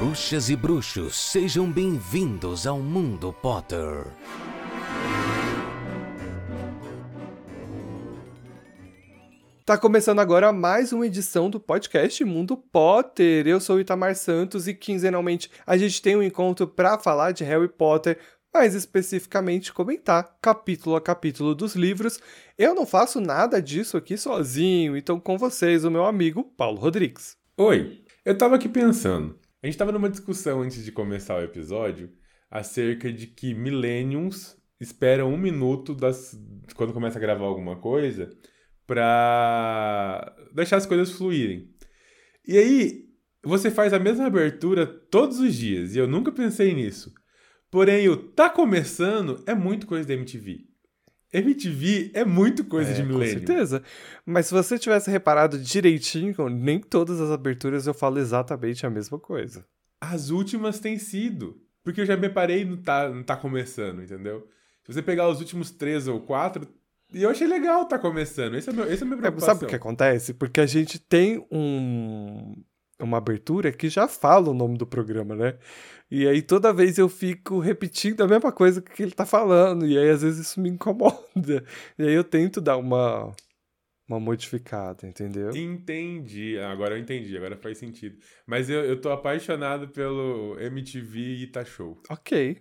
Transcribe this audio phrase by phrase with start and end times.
[0.00, 4.06] Bruxas e bruxos, sejam bem-vindos ao Mundo Potter.
[9.66, 13.46] Tá começando agora mais uma edição do podcast Mundo Potter.
[13.46, 17.44] Eu sou o Itamar Santos e quinzenalmente a gente tem um encontro para falar de
[17.44, 18.18] Harry Potter,
[18.54, 22.18] mais especificamente comentar capítulo a capítulo dos livros.
[22.56, 27.36] Eu não faço nada disso aqui sozinho, então com vocês o meu amigo Paulo Rodrigues.
[27.54, 29.38] Oi, eu tava aqui pensando.
[29.62, 32.10] A gente tava numa discussão antes de começar o episódio
[32.50, 36.34] acerca de que millenniums esperam um minuto das,
[36.74, 38.30] quando começa a gravar alguma coisa
[38.86, 41.68] para deixar as coisas fluírem.
[42.46, 43.04] E aí,
[43.44, 47.12] você faz a mesma abertura todos os dias, e eu nunca pensei nisso.
[47.70, 50.69] Porém, o tá começando é muito coisa da MTV.
[51.32, 53.32] MTV é muito coisa É, de com milênio.
[53.38, 53.82] certeza.
[54.26, 59.18] Mas se você tivesse reparado direitinho, nem todas as aberturas eu falo exatamente a mesma
[59.18, 59.64] coisa.
[60.00, 61.60] As últimas têm sido.
[61.82, 64.46] Porque eu já me parei no tá, no tá começando, entendeu?
[64.84, 66.66] Se você pegar os últimos três ou quatro,
[67.12, 68.54] e eu achei legal tá começando.
[68.56, 69.54] Esse é meu, esse é a minha É, preocupação.
[69.54, 70.34] sabe o que acontece?
[70.34, 72.54] Porque a gente tem um,
[73.00, 75.56] uma abertura que já fala o nome do programa, né?
[76.10, 79.86] E aí toda vez eu fico repetindo a mesma coisa que ele tá falando.
[79.86, 81.64] E aí às vezes isso me incomoda.
[81.98, 83.32] E aí eu tento dar uma,
[84.08, 85.54] uma modificada, entendeu?
[85.54, 86.58] Entendi.
[86.58, 88.18] Agora eu entendi, agora faz sentido.
[88.44, 92.02] Mas eu, eu tô apaixonado pelo MTV Ita Show.
[92.10, 92.60] Ok.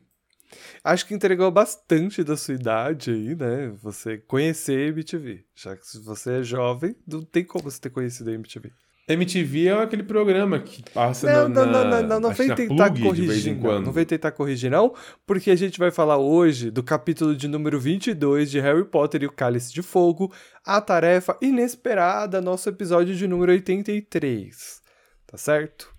[0.84, 3.70] Acho que entregou bastante da sua idade aí, né?
[3.82, 5.46] Você conhecer a MTV.
[5.56, 8.72] Já que se você é jovem, não tem como você ter conhecido a MTV.
[9.14, 12.92] MTV é aquele programa que passa Não, na, não, não, não, não, não vem tentar
[12.92, 13.62] corrigir, não.
[13.62, 13.86] quando.
[13.86, 14.94] Não vem tentar corrigir, não,
[15.26, 19.26] porque a gente vai falar hoje do capítulo de número 22 de Harry Potter e
[19.26, 20.32] o Cálice de Fogo,
[20.66, 24.82] a tarefa inesperada, nosso episódio de número 83.
[25.28, 25.94] Tá certo?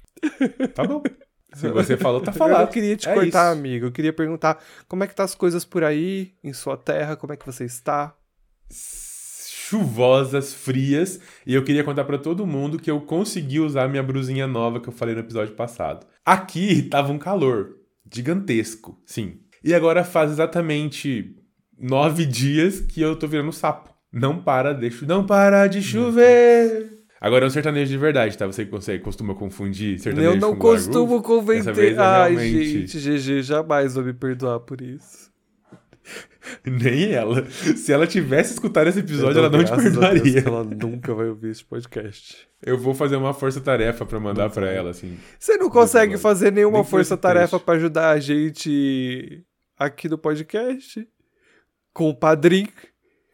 [0.74, 1.02] Tá bom.
[1.54, 2.66] Se você falou, tá Eu falado.
[2.66, 3.58] não queria te É cortar, isso.
[3.58, 3.86] amigo.
[3.86, 7.32] Eu queria perguntar como é que tá as coisas por aí, em sua terra, como
[7.32, 8.14] é que você está?
[9.70, 14.44] Chuvosas, frias, e eu queria contar pra todo mundo que eu consegui usar minha brusinha
[14.46, 16.04] nova que eu falei no episódio passado.
[16.26, 17.76] Aqui tava um calor
[18.12, 19.38] gigantesco, sim.
[19.62, 21.36] E agora faz exatamente
[21.78, 23.90] nove dias que eu tô virando sapo.
[24.12, 26.98] Não para, deixa, não para de chover.
[27.20, 28.46] Agora é um sertanejo de verdade, tá?
[28.46, 31.94] Você consegue, costuma confundir sertanejo Eu não com costumo convencer.
[31.94, 35.29] é Ai, realmente- gente, GG, jamais vou me perdoar por isso.
[36.64, 37.44] Nem ela.
[37.50, 40.42] Se ela tivesse escutado esse episódio, ela não te Deus perdoaria.
[40.42, 42.36] que Ela nunca vai ouvir esse podcast.
[42.64, 45.16] Eu vou fazer uma força-tarefa pra mandar pra ela, assim.
[45.38, 49.44] Você não consegue fazer nenhuma força-tarefa pra ajudar a gente
[49.78, 51.06] aqui no podcast?
[51.92, 52.68] Com o Padrim?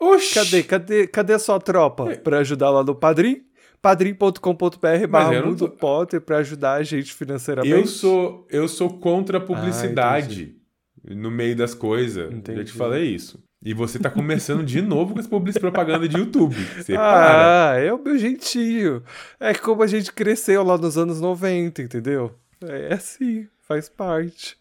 [0.00, 0.34] Oxi!
[0.34, 3.42] Cadê, cadê, cadê a sua tropa pra ajudar lá no Padrim?
[3.80, 7.72] padrim.com.br barra Mundo tô- Potter pra ajudar a gente financeiramente.
[7.74, 10.56] Eu sou, eu sou contra a Ah, publicidade
[11.14, 12.30] no meio das coisas.
[12.30, 12.64] Já Entendi.
[12.64, 13.38] te falei isso.
[13.64, 16.54] E você tá começando de novo com as publicidade propaganda de YouTube.
[16.54, 17.72] Você para.
[17.72, 19.02] Ah, é o meu jeitinho.
[19.40, 22.32] É como a gente cresceu lá nos anos 90, entendeu?
[22.62, 24.56] É assim, faz parte.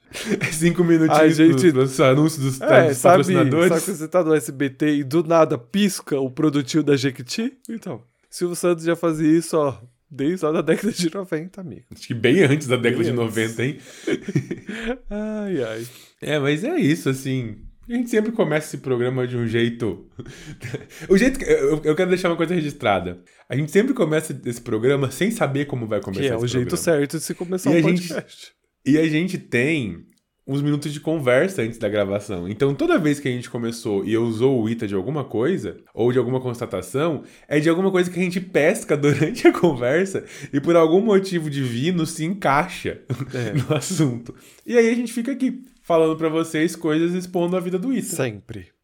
[0.53, 3.69] Cinco minutinhos A gente- dos, anúncios dos, É, dos sabe, patrocinadores.
[3.69, 7.53] sabe quando você tá no SBT e do nada pisca o produtinho da Jequiti?
[7.69, 9.75] Então, Silvio Santos já fazia isso, ó,
[10.15, 11.85] desde lá da década de 90, amigo.
[11.93, 13.35] Acho que bem antes da década Bem de antes.
[13.57, 13.77] 90, hein?
[15.09, 15.87] Ai, ai.
[16.21, 17.57] É, mas é isso, assim.
[17.87, 20.09] A gente sempre começa esse programa de um jeito.
[21.07, 21.45] o jeito que.
[21.45, 23.21] Eu, eu quero deixar uma coisa registrada.
[23.47, 26.69] A gente sempre começa esse programa sem saber como vai começar Que é o jeito
[26.69, 26.83] programa.
[26.83, 28.51] certo de se começar E um a gente- podcast.
[28.87, 30.03] E a gente tem
[30.47, 32.47] uns minutos de conversa antes da gravação.
[32.47, 35.77] Então, toda vez que a gente começou e eu usou o ITA de alguma coisa,
[35.93, 40.23] ou de alguma constatação, é de alguma coisa que a gente pesca durante a conversa
[40.53, 43.01] e por algum motivo divino se encaixa
[43.33, 43.53] É.
[43.57, 44.35] no assunto.
[44.65, 48.15] E aí a gente fica aqui falando pra vocês coisas expondo a vida do ITA.
[48.15, 48.75] Sempre.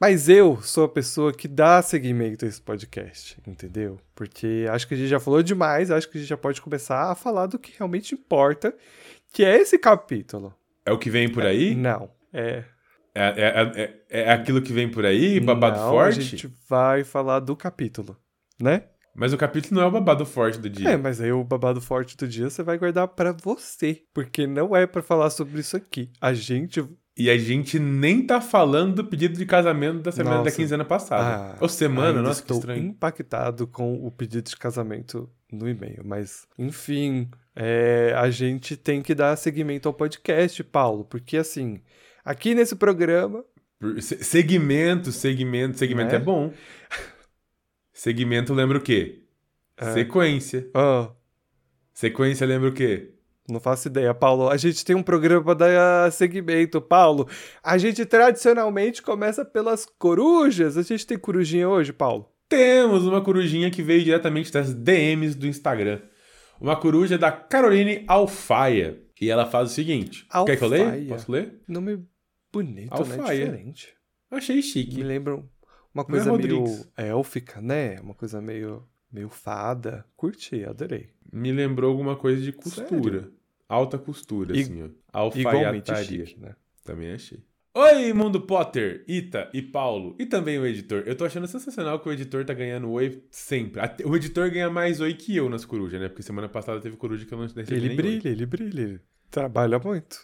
[0.00, 3.98] Mas eu sou a pessoa que dá seguimento a esse podcast, entendeu?
[4.14, 7.10] Porque acho que a gente já falou demais, acho que a gente já pode começar
[7.10, 8.74] a falar do que realmente importa,
[9.34, 10.54] que é esse capítulo.
[10.86, 11.74] É o que vem por aí?
[11.74, 12.64] Não, é.
[13.12, 15.40] É, é, é, é aquilo que vem por aí?
[15.40, 16.20] Babado não, forte?
[16.20, 18.16] A gente vai falar do capítulo,
[18.60, 18.84] né?
[19.14, 20.90] Mas o capítulo não é o babado forte do dia.
[20.90, 24.74] É, mas aí o babado forte do dia você vai guardar pra você, porque não
[24.74, 26.10] é pra falar sobre isso aqui.
[26.20, 26.84] A gente
[27.16, 30.50] E a gente nem tá falando do pedido de casamento da semana Nossa.
[30.50, 31.54] da quinzena passada.
[31.54, 32.82] Ah, Ou semana, nossa, que estou estranho.
[32.82, 39.14] impactado com o pedido de casamento no e-mail, mas enfim, é, a gente tem que
[39.14, 41.80] dar seguimento ao podcast, Paulo, porque assim,
[42.24, 43.44] aqui nesse programa,
[44.00, 46.16] se- Segmento, segmento, segmento Né?
[46.16, 46.52] é bom.
[47.92, 49.22] Segmento lembra o quê?
[49.76, 49.92] É.
[49.92, 50.68] Sequência.
[50.74, 51.10] ah,
[51.92, 53.13] Sequência lembra o quê?
[53.48, 54.48] Não faço ideia, Paulo.
[54.48, 57.28] A gente tem um programa para dar segmento, Paulo.
[57.62, 60.78] A gente tradicionalmente começa pelas corujas.
[60.78, 62.28] A gente tem corujinha hoje, Paulo?
[62.48, 66.00] Temos uma corujinha que veio diretamente das DMs do Instagram.
[66.60, 68.98] Uma coruja da Caroline Alfaia.
[69.20, 70.26] E ela faz o seguinte.
[70.30, 70.46] Alfaia.
[70.46, 71.08] Quer que eu leia?
[71.08, 71.60] Posso ler?
[71.68, 72.04] Nome
[72.52, 73.16] bonito, né?
[73.16, 73.44] Alfaia.
[73.46, 73.94] Diferente.
[74.30, 74.96] Achei chique.
[74.96, 75.42] Me lembra
[75.94, 76.64] uma é coisa meio
[76.96, 78.00] élfica, né?
[78.00, 78.82] Uma coisa meio,
[79.14, 80.04] meio fada.
[80.16, 81.08] Curti, adorei.
[81.32, 83.20] Me lembrou alguma coisa de costura.
[83.20, 83.32] Sério?
[83.68, 84.88] Alta costura, I- assim, ó.
[85.12, 86.26] Alfaiataria.
[86.26, 86.54] chique, né?
[86.84, 87.42] Também achei.
[87.76, 91.02] Oi, Mundo Potter, Ita e Paulo, e também o editor.
[91.06, 93.80] Eu tô achando sensacional que o editor tá ganhando oi sempre.
[94.04, 96.08] O editor ganha mais oi que eu nas corujas, né?
[96.08, 98.80] Porque semana passada teve coruja que eu não recebi Ele nem brilha, ele brilha.
[98.80, 100.18] Ele trabalha muito.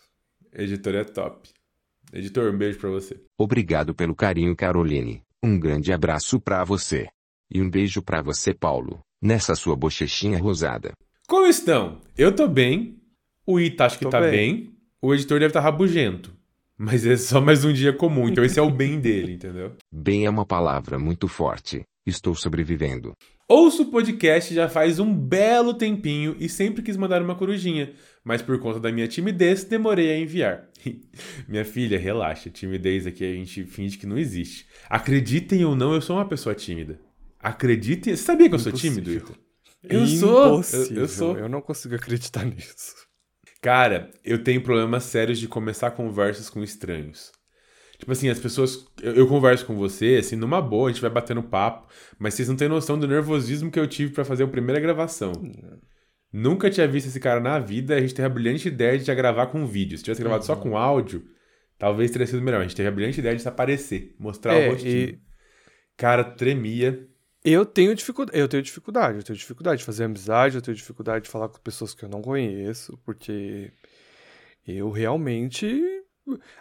[0.54, 0.62] oi.
[0.64, 1.48] Editor é top.
[2.12, 3.20] Editor, um beijo pra você.
[3.36, 5.22] Obrigado pelo carinho, Caroline.
[5.42, 7.08] Um grande abraço pra você.
[7.52, 10.92] E um beijo pra você, Paulo, nessa sua bochechinha rosada.
[11.26, 12.00] Como estão?
[12.16, 13.00] Eu tô bem.
[13.44, 14.30] O Ita acho que Tô tá bem.
[14.30, 14.74] bem.
[15.02, 16.32] O editor deve estar rabugento.
[16.78, 19.72] Mas é só mais um dia comum, então esse é o bem dele, entendeu?
[19.92, 21.82] Bem é uma palavra muito forte.
[22.06, 23.12] Estou sobrevivendo.
[23.48, 27.92] Ouço o podcast já faz um belo tempinho e sempre quis mandar uma corujinha,
[28.24, 30.68] mas por conta da minha timidez demorei a enviar.
[31.48, 34.66] minha filha, relaxa, timidez aqui a gente finge que não existe.
[34.88, 36.98] Acreditem ou não, eu sou uma pessoa tímida.
[37.40, 38.14] Acreditem.
[38.14, 39.36] Você sabia que eu sou tímido, Impossível.
[39.82, 39.94] Ita?
[39.94, 40.42] Eu sou.
[40.48, 41.02] Eu, Impossível.
[41.02, 41.38] eu sou.
[41.38, 42.94] Eu não consigo acreditar nisso.
[43.62, 47.30] Cara, eu tenho problemas sérios de começar conversas com estranhos.
[47.98, 48.86] Tipo assim, as pessoas.
[49.02, 51.86] Eu, eu converso com você, assim, numa boa, a gente vai batendo papo,
[52.18, 55.32] mas vocês não têm noção do nervosismo que eu tive pra fazer a primeira gravação.
[56.32, 59.14] Nunca tinha visto esse cara na vida, a gente teve a brilhante ideia de já
[59.14, 59.98] gravar com vídeo.
[59.98, 61.24] Se tivesse gravado só com áudio,
[61.76, 62.60] talvez teria sido melhor.
[62.60, 64.92] A gente teve a brilhante ideia de se aparecer, mostrar É, o rostinho.
[65.10, 65.20] e-
[65.96, 67.06] Cara, tremia.
[67.44, 71.24] Eu tenho dificuldade, eu tenho dificuldade, eu tenho dificuldade de fazer amizade, eu tenho dificuldade
[71.24, 73.72] de falar com pessoas que eu não conheço, porque
[74.66, 75.82] eu realmente.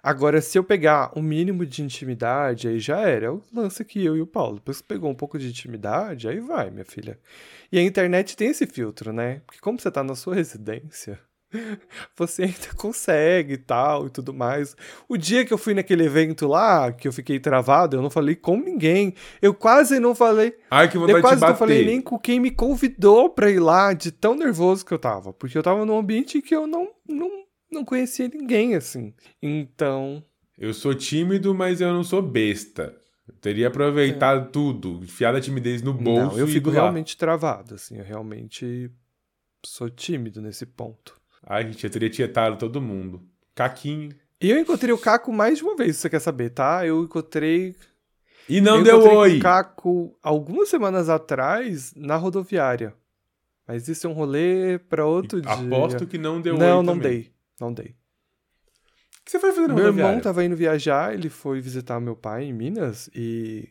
[0.02, 3.28] Agora, se eu pegar um mínimo de intimidade, aí já era.
[3.28, 4.56] É o lance que eu e o Paulo.
[4.56, 7.20] Depois que pegou um pouco de intimidade, aí vai, minha filha.
[7.72, 9.42] E a internet tem esse filtro, né?
[9.46, 11.20] Porque como você tá na sua residência,
[12.16, 14.76] você ainda consegue e tal e tudo mais.
[15.08, 18.36] O dia que eu fui naquele evento lá, que eu fiquei travado, eu não falei
[18.36, 19.14] com ninguém.
[19.42, 20.56] Eu quase não falei.
[20.70, 23.94] Ai, que vontade Eu quase não falei nem com quem me convidou pra ir lá,
[23.94, 25.34] de tão nervoso que eu tava.
[25.34, 27.30] Porque eu tava num ambiente que eu não, não,
[27.72, 29.14] não conhecia ninguém, assim.
[29.42, 30.24] Então.
[30.58, 32.96] Eu sou tímido, mas eu não sou besta.
[33.28, 36.24] Eu teria aproveitado tudo, enfiado a timidez no bolso É.
[36.26, 37.98] não, eu fico realmente travado, assim.
[37.98, 38.92] Eu realmente
[39.64, 41.19] sou tímido nesse ponto.
[41.46, 43.22] Ai, gente, eu teria tietado todo mundo.
[43.56, 44.14] Caquinho.
[44.42, 46.86] E eu encontrei o Caco mais de uma vez, se você quer saber, tá?
[46.86, 47.76] Eu encontrei.
[48.48, 49.38] E não eu deu oi.
[49.38, 52.94] o Caco algumas semanas atrás na rodoviária.
[53.68, 55.52] Mas isso é um rolê pra outro dia.
[55.52, 57.12] Aposto que não deu Não, oi não também.
[57.12, 57.32] dei.
[57.60, 57.96] Não dei.
[59.22, 60.22] O que você foi fazer na Meu irmão rodoviária?
[60.22, 63.70] tava indo viajar, ele foi visitar meu pai em Minas e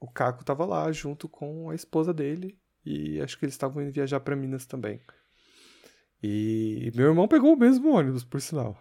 [0.00, 3.92] o Caco tava lá junto com a esposa dele e acho que eles estavam indo
[3.92, 5.00] viajar pra Minas também.
[6.22, 8.76] E meu irmão pegou o mesmo ônibus, por sinal.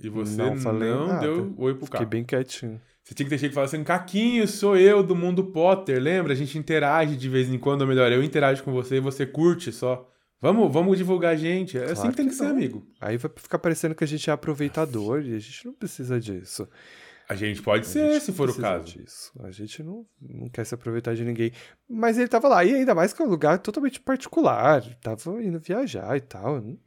[0.00, 2.06] E você Não não, deu oi pro Fiquei cara.
[2.06, 2.80] bem quietinho.
[3.04, 6.32] Você tinha que ter chegado e falar assim, Caquinho, sou eu do Mundo Potter, lembra?
[6.32, 9.26] A gente interage de vez em quando, ou melhor, eu interajo com você e você
[9.26, 10.08] curte só.
[10.40, 11.78] Vamos, vamos divulgar a gente.
[11.78, 12.50] É assim Claro que tem que, que ser, não.
[12.50, 12.84] amigo.
[13.00, 16.68] Aí vai ficar parecendo que a gente é aproveitador e a gente não precisa disso.
[17.32, 18.84] A gente pode A ser, gente se for o caso.
[18.84, 19.32] disso.
[19.42, 21.50] A gente não, não quer se aproveitar de ninguém.
[21.88, 24.82] Mas ele tava lá, e ainda mais que é um lugar totalmente particular.
[25.00, 26.60] Tava indo viajar e tal.
[26.60, 26.78] Não,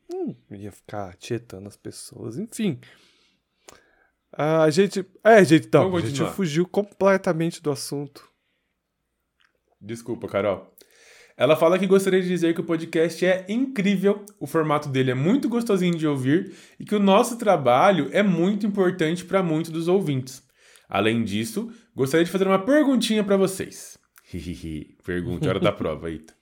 [0.48, 2.80] não ia ficar tietando as pessoas, enfim.
[4.32, 5.04] A gente.
[5.24, 8.30] É, gente, então, a gente fugiu completamente do assunto.
[9.82, 10.75] Desculpa, Carol.
[11.38, 15.16] Ela fala que gostaria de dizer que o podcast é incrível, o formato dele é
[15.16, 19.90] muito gostosinho de ouvir e que o nosso trabalho é muito importante para muitos dos
[19.90, 20.42] ouvintes.
[20.88, 23.98] Além disso, gostaria de fazer uma perguntinha para vocês.
[25.04, 26.34] Pergunta, hora da prova, Eita.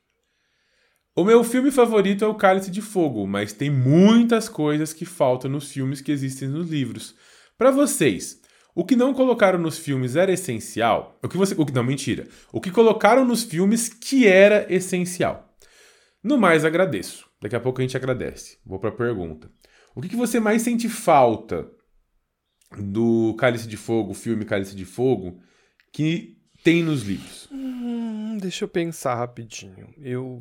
[1.16, 5.50] O meu filme favorito é O Cálice de Fogo, mas tem muitas coisas que faltam
[5.50, 7.16] nos filmes que existem nos livros.
[7.58, 8.42] Para vocês,
[8.76, 11.20] o que não colocaram nos filmes era essencial?
[11.22, 12.28] O que você, o que não mentira?
[12.52, 15.56] O que colocaram nos filmes que era essencial?
[16.24, 17.30] No mais agradeço.
[17.42, 18.58] Daqui a pouco a gente agradece.
[18.66, 19.52] Vou para a pergunta.
[19.94, 21.70] O que, que você mais sente falta
[22.78, 25.40] do Cálice de Fogo, filme Cálice de Fogo,
[25.92, 27.48] que tem nos livros?
[27.52, 29.94] Hum, deixa eu pensar rapidinho.
[29.98, 30.40] Eu.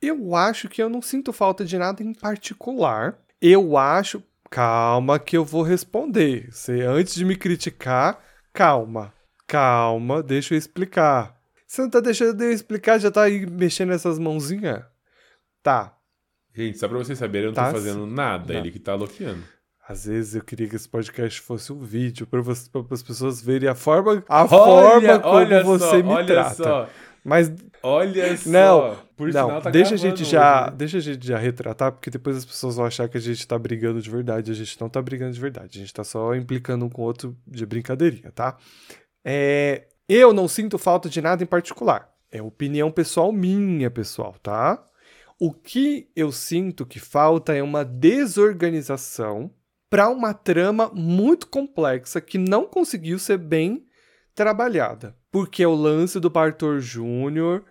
[0.00, 3.18] Eu acho que eu não sinto falta de nada em particular.
[3.40, 4.22] Eu acho.
[4.54, 6.48] Calma que eu vou responder.
[6.52, 8.20] Você, antes de me criticar,
[8.52, 9.12] calma.
[9.48, 11.34] Calma, deixa eu explicar.
[11.66, 14.84] Você não tá deixando de eu explicar, já tá aí mexendo essas mãozinhas?
[15.60, 15.96] Tá.
[16.54, 18.60] Gente, só pra vocês saberem, eu não Tá tô fazendo nada, Não.
[18.60, 19.42] ele que tá loqueando.
[19.88, 23.74] Às vezes eu queria que esse podcast fosse um vídeo para as pessoas verem a
[23.74, 26.54] forma, a forma como olha você só, me olha trata.
[26.54, 26.88] só,
[27.24, 27.50] Mas
[27.82, 28.50] olha só.
[28.50, 31.90] Não, Por não, sinal, tá deixa a gente já, hoje, deixa a gente já retratar,
[31.90, 34.52] porque depois as pessoas vão achar que a gente tá brigando de verdade.
[34.52, 35.78] A gente não tá brigando de verdade.
[35.78, 38.58] A gente tá só implicando um com o outro de brincadeirinha, tá?
[39.24, 42.12] É, eu não sinto falta de nada em particular.
[42.30, 44.84] É opinião pessoal minha, pessoal, tá?
[45.40, 49.50] O que eu sinto que falta é uma desorganização
[49.88, 53.86] para uma trama muito complexa que não conseguiu ser bem
[54.34, 55.16] trabalhada.
[55.34, 57.64] Porque o lance do Bartor Júnior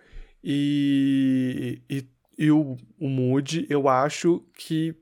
[0.44, 2.06] e, e,
[2.36, 4.94] e o, o Moody, eu acho que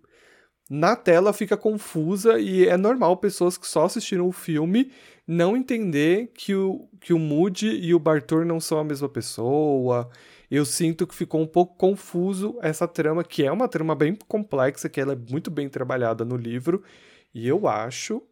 [0.71, 4.92] na tela fica confusa e é normal pessoas que só assistiram o filme
[5.26, 10.09] não entender que o, que o Moody e o Bartor não são a mesma pessoa.
[10.49, 14.88] Eu sinto que ficou um pouco confuso essa trama, que é uma trama bem complexa,
[14.88, 16.81] que ela é muito bem trabalhada no livro,
[17.35, 18.23] e eu acho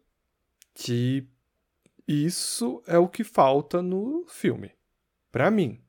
[0.73, 1.27] que
[2.11, 4.71] isso é o que falta no filme.
[5.31, 5.79] Pra mim,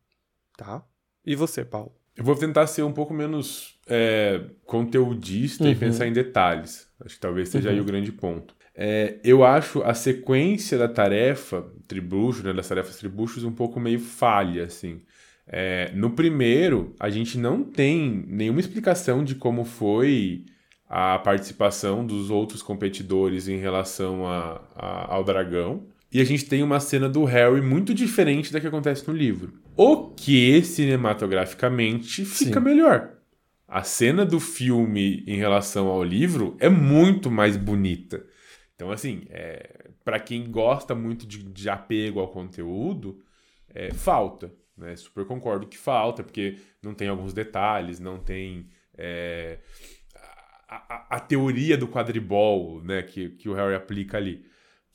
[0.57, 0.85] tá?
[1.25, 1.93] E você, Paulo?
[2.17, 5.79] Eu vou tentar ser um pouco menos é, conteudista e Uhum.
[5.79, 6.89] pensar em detalhes.
[7.05, 7.83] Acho que talvez seja aí Uhum.
[7.83, 8.55] o grande ponto.
[8.75, 13.99] É, eu acho a sequência da tarefa tribucho, né, das tarefas tribuchos, um pouco meio
[13.99, 15.03] falha, assim.
[15.47, 20.45] É, no primeiro, a gente não tem nenhuma explicação de como foi
[20.89, 25.87] a participação dos outros competidores em relação a- a- ao dragão.
[26.13, 29.55] E a gente tem uma cena do Harry muito diferente da que acontece no livro.
[29.77, 32.65] O que cinematograficamente fica Sim.
[32.67, 33.15] melhor.
[33.67, 38.25] A cena do filme em relação ao livro é muito mais bonita.
[38.75, 43.19] Então, assim, é, para quem gosta muito de, de apego ao conteúdo,
[43.75, 44.53] é, falta.
[44.77, 44.95] Né?
[44.97, 49.59] Super concordo que falta, porque não tem alguns detalhes, não tem é,
[50.69, 54.45] a, a- a teoria do quadribol né, que, que o Harry aplica ali.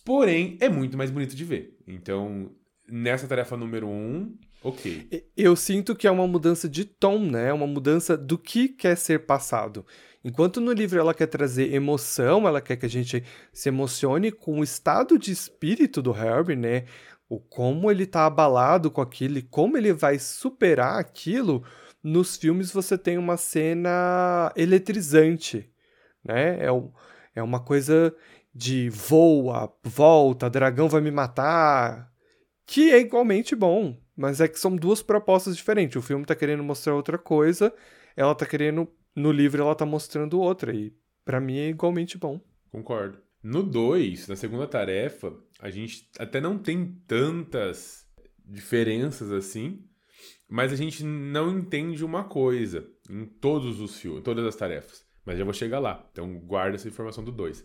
[0.08, 1.78] Porém, é muito mais bonito de ver.
[1.86, 2.50] Então,
[2.88, 4.34] nessa tarefa número um,
[4.64, 5.10] ok.
[5.36, 7.52] Eu sinto que é uma mudança de tom, né?
[7.52, 9.86] Uma mudança do que quer ser passado.
[10.24, 13.22] Enquanto no livro ela quer trazer emoção, ela quer que a gente
[13.52, 16.86] se emocione com o estado de espírito do Harry, né?
[17.28, 21.66] O como ele tá abalado com aquilo e como ele vai superar aquilo.
[22.02, 25.70] Nos filmes você tem uma cena eletrizante,
[26.24, 26.64] né?
[26.64, 26.92] É, um-
[27.36, 28.16] é uma coisa
[28.58, 32.12] de voa, volta, dragão vai me matar,
[32.66, 35.96] que é igualmente bom, mas é que são duas propostas diferentes.
[35.96, 37.72] O filme tá querendo mostrar outra coisa,
[38.16, 40.92] ela tá querendo, no livro ela tá mostrando outra, e
[41.24, 42.42] pra mim é igualmente bom.
[42.72, 43.20] Concordo.
[43.44, 48.08] No 2, na segunda tarefa, a gente até não tem tantas
[48.44, 49.86] diferenças assim,
[50.50, 55.06] mas a gente não entende uma coisa em todos os filmes, todas as tarefas.
[55.24, 56.10] Mas já vou chegar lá.
[56.12, 57.64] Então guarda essa informação do 2.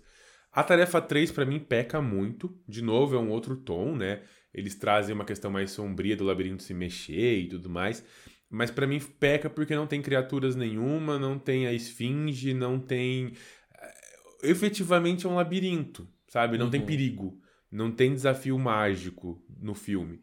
[0.52, 2.54] A tarefa 3 pra mim peca muito.
[2.68, 4.23] De novo, é um outro tom, né?
[4.52, 8.04] Eles trazem uma questão mais sombria do labirinto se mexer e tudo mais.
[8.50, 13.32] Mas pra mim peca porque não tem criaturas nenhuma, não tem a esfinge, não tem
[13.80, 16.59] eh, efetivamente é um labirinto, sabe?
[16.59, 16.87] Não tem Uhum.
[16.87, 17.40] perigo,
[17.71, 20.21] não tem desafio mágico no filme.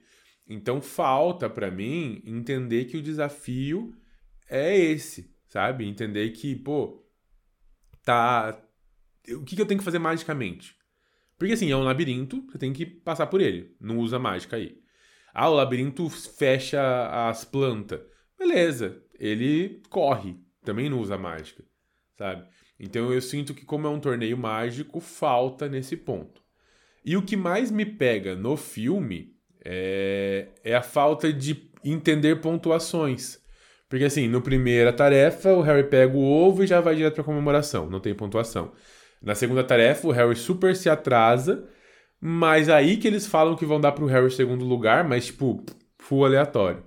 [0.48, 3.96] Então falta pra mim entender que o desafio
[4.48, 5.86] é esse, sabe?
[5.88, 7.04] Entender que, pô,
[8.04, 8.64] tá.
[9.30, 10.76] O que, que eu tenho que fazer magicamente?
[11.38, 13.76] Porque assim, é um labirinto, você tem que passar por ele.
[13.80, 14.78] Não usa mágica aí.
[15.34, 18.02] Ah, o labirinto fecha as plantas.
[18.38, 21.64] Beleza, ele corre, também não usa mágica,
[22.18, 22.46] sabe?
[22.80, 26.42] Então eu sinto que, como é um torneio mágico, falta nesse ponto.
[27.04, 29.34] E o que mais me pega no filme
[29.64, 33.40] é, é a falta de entender pontuações.
[33.88, 37.24] Porque assim, no primeira tarefa, o Harry pega o ovo e já vai direto pra
[37.24, 38.72] comemoração, não tem pontuação.
[39.22, 41.66] Na segunda tarefa, o Harry super se atrasa,
[42.22, 45.64] mas aí que eles falam que vão dar pro Harry segundo lugar, mas tipo,
[45.98, 46.84] full aleatório.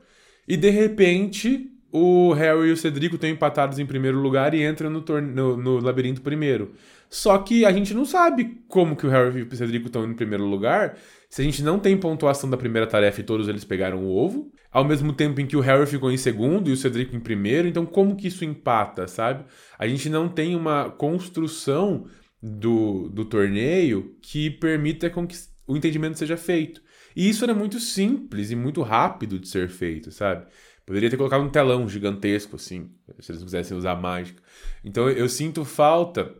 [0.47, 4.89] E de repente, o Harry e o Cedrico estão empatados em primeiro lugar e entram
[4.89, 6.73] no, no, no labirinto primeiro.
[7.11, 10.15] Só que a gente não sabe como que o Harry e o Cedrico estão em
[10.15, 10.97] primeiro lugar
[11.29, 14.53] se a gente não tem pontuação da primeira tarefa e todos eles pegaram o ovo,
[14.71, 17.69] ao mesmo tempo em que o Harry ficou em segundo e o Cedrico em primeiro,
[17.69, 19.45] então como que isso empata, sabe?
[19.79, 22.07] A gente não tem uma construção
[22.43, 26.83] do, do torneio que permita com que o entendimento seja feito.
[27.15, 30.47] E isso era muito simples e muito rápido de ser feito, sabe?
[30.85, 34.43] Poderia ter colocado um telão gigantesco, assim, se eles quisessem usar mágica.
[34.85, 36.35] Então eu sinto falta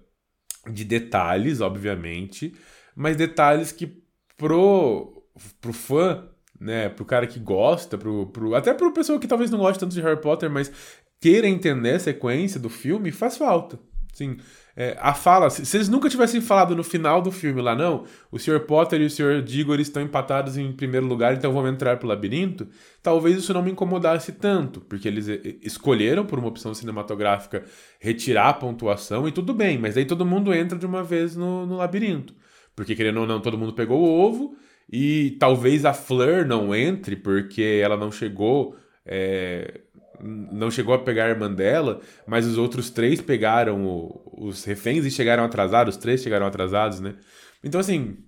[0.71, 2.55] de detalhes, obviamente,
[2.97, 4.03] mas detalhes que
[4.37, 5.25] pro,
[5.61, 6.29] pro fã,
[6.59, 6.89] né?
[6.89, 10.01] Pro cara que gosta, pro, pro, até pro pessoa que talvez não goste tanto de
[10.01, 10.73] Harry Potter, mas
[11.21, 13.79] queira entender a sequência do filme, faz falta.
[14.13, 14.37] Sim.
[14.77, 18.05] É, a fala, se, se, eles nunca tivessem falado no final do filme lá, não,
[18.31, 18.61] o Sr.
[18.61, 19.43] Potter e o Sr.
[19.43, 22.69] Diggory estão empatados em primeiro lugar, então vamos entrar pro labirinto,
[23.03, 25.27] talvez isso não me incomodasse tanto, porque eles
[25.63, 27.65] escolheram, por uma opção cinematográfica,
[28.01, 31.67] retirar a pontuação e tudo bem, mas aí todo mundo entra de uma vez no,
[31.67, 32.35] no labirinto.
[32.75, 34.57] Porque, querendo ou não, todo mundo pegou o ovo,
[34.91, 38.77] e talvez a Fleur não entre, porque ela não chegou.
[39.05, 39.81] É,
[40.23, 45.05] não chegou a pegar a irmã dela, mas os outros três pegaram o, os reféns
[45.05, 47.17] e chegaram atrasados, os três chegaram atrasados, né?
[47.63, 48.19] Então, assim.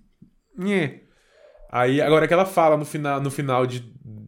[0.57, 1.01] Nhê.
[1.71, 3.79] Aí, agora que ela fala no final, no final de,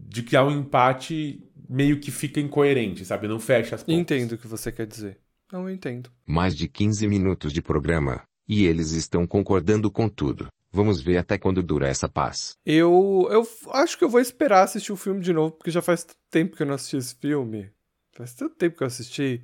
[0.09, 3.27] de que há um empate, meio que fica incoerente, sabe?
[3.27, 3.99] Não fecha as pontas.
[3.99, 5.19] Entendo o que você quer dizer.
[5.51, 6.09] Não, eu entendo.
[6.25, 10.47] Mais de 15 minutos de programa, e eles estão concordando com tudo.
[10.77, 12.55] Vamos ver até quando dura essa paz.
[12.63, 16.05] Eu, eu acho que eu vou esperar assistir o filme de novo, porque já faz
[16.29, 17.71] tempo que eu não assisti esse filme.
[18.11, 19.41] Faz tanto tempo que eu assisti.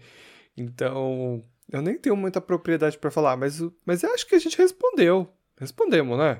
[0.56, 4.56] Então, eu nem tenho muita propriedade para falar, mas, mas eu acho que a gente
[4.56, 5.28] respondeu.
[5.60, 6.40] Respondemos, né?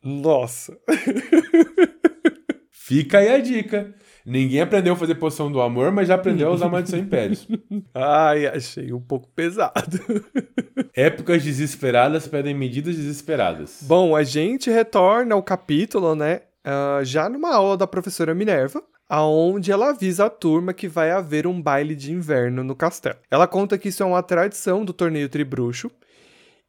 [0.00, 0.78] Nossa.
[2.70, 3.92] Fica aí a dica.
[4.24, 7.48] Ninguém aprendeu a fazer poção do amor, mas já aprendeu a usar maldição impérios.
[7.92, 9.98] Ai, achei um pouco pesado.
[10.94, 13.80] Épocas desesperadas pedem medidas desesperadas.
[13.82, 16.42] Bom, a gente retorna ao capítulo, né?
[16.64, 21.46] Ah, já numa aula da professora Minerva, aonde ela avisa a turma que vai haver
[21.46, 23.18] um baile de inverno no castelo.
[23.30, 25.90] Ela conta que isso é uma tradição do torneio Tribruxo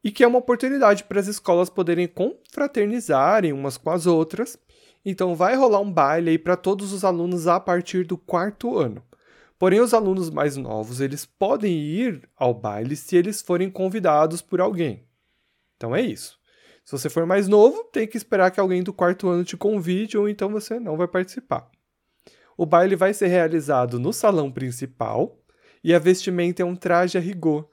[0.02, 4.58] e que é uma oportunidade para as escolas poderem confraternizarem umas com as outras.
[5.04, 9.02] Então vai rolar um baile aí para todos os alunos a partir do quarto ano.
[9.58, 14.60] Porém, os alunos mais novos, eles podem ir ao baile se eles forem convidados por
[14.60, 15.06] alguém.
[15.76, 16.38] Então é isso.
[16.84, 20.18] Se você for mais novo, tem que esperar que alguém do quarto ano te convide
[20.18, 21.70] ou então você não vai participar.
[22.56, 25.38] O baile vai ser realizado no salão principal
[25.82, 27.68] e a vestimenta é um traje a rigor.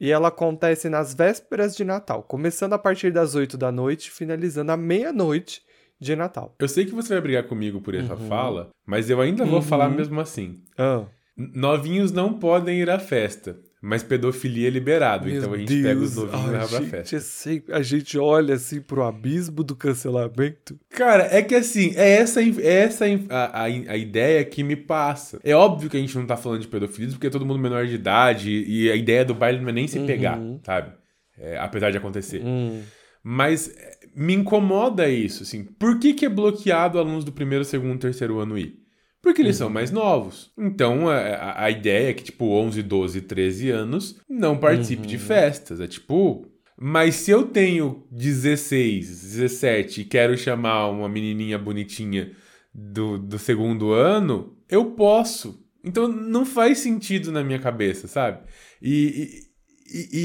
[0.00, 4.72] E ela acontece nas vésperas de Natal, começando a partir das 8 da noite finalizando
[4.72, 5.62] à meia-noite
[6.00, 6.54] de Natal.
[6.58, 9.62] Eu sei que você vai brigar comigo por essa fala, mas eu ainda vou Uhum.
[9.62, 10.64] falar mesmo assim.
[10.78, 11.04] Ah,
[11.36, 15.26] Novinhos não podem ir à festa, mas pedofilia é liberado.
[15.26, 16.30] meu então a gente pega os Deus.
[16.30, 17.16] novinhos e leva pra festa.
[17.16, 20.78] é sempre- a gente olha assim pro abismo do cancelamento.
[20.90, 25.40] Cara, é que assim, é essa, é essa a, a, a ideia que me passa.
[25.42, 27.86] É óbvio que a gente não tá falando de pedofilia, porque é todo mundo menor
[27.86, 30.92] de idade e a ideia do baile não é nem se pegar, sabe?
[31.38, 32.42] É, apesar de acontecer.
[32.44, 32.82] Hum.
[33.22, 35.64] Mas é, me incomoda isso, assim.
[35.64, 38.79] Por que, que é bloqueado alunos do primeiro, segundo, terceiro ano ir?
[39.22, 40.50] Porque eles são mais novos.
[40.56, 45.80] Então, a, a- ideia é que, tipo, 11, 12, 13 anos não participe de festas.
[45.80, 46.46] É tipo...
[46.82, 52.32] Mas se eu tenho 16, 17 e quero chamar uma menininha bonitinha
[52.74, 55.62] do, do segundo ano, eu posso.
[55.84, 58.38] Então, não faz sentido na minha cabeça, sabe?
[58.80, 59.44] E...
[59.46, 59.50] e-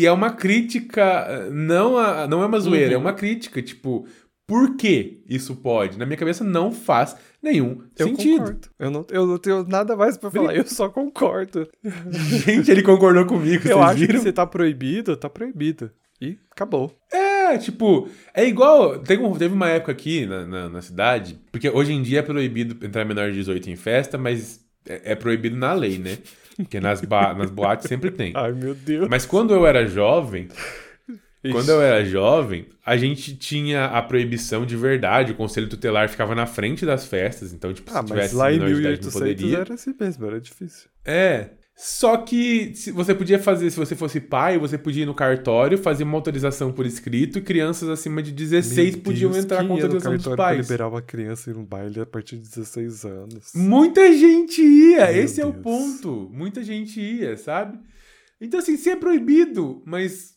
[0.02, 4.06] e, é uma crítica, não, a, não é uma zoeira, é uma crítica, tipo,
[4.48, 5.98] Por que isso pode?
[5.98, 8.38] Na minha cabeça não faz nenhum Eu sentido.
[8.40, 8.68] concordo.
[8.78, 11.68] Eu não, eu não tenho nada mais pra falar, eu só concordo.
[12.46, 14.14] Gente, ele concordou comigo, eu acho viram?
[14.16, 15.90] que se tá proibido, tá proibido.
[16.22, 16.94] E acabou.
[17.12, 19.00] É, tipo, é igual.
[19.00, 22.22] Tem um- teve uma época aqui na, na, na cidade, porque hoje em dia é
[22.22, 26.18] proibido entrar menor de 18 em festa, mas é, é proibido na lei, né?
[26.56, 28.32] Porque nas, nas boates sempre tem.
[28.38, 29.08] Ai, meu Deus.
[29.10, 30.48] Mas quando eu era jovem,
[31.46, 31.52] Ixi.
[31.54, 36.34] quando eu era jovem, a gente tinha a proibição de verdade, o conselho tutelar ficava
[36.36, 39.02] na frente das festas, então, tipo, se Ah, mas tivesse lá em menor de idade
[39.02, 39.58] não 1800 poderia.
[39.60, 40.90] era assim mesmo, era difícil.
[41.04, 41.50] É.
[41.78, 45.78] Só que se você podia fazer, se você fosse pai, você podia ir no cartório,
[45.78, 49.76] fazer uma autorização por escrito e crianças acima de 16 Meu podiam Deus, entrar com
[49.76, 50.58] ia no autorização dos pais.
[50.62, 53.52] liberar uma criança em um baile a partir de 16 anos.
[53.54, 55.64] Muita gente ia, Meu esse é o Deus.
[55.64, 56.30] ponto.
[56.32, 57.78] Muita gente ia, sabe?
[58.40, 60.35] Então, assim, se é proibido, mas.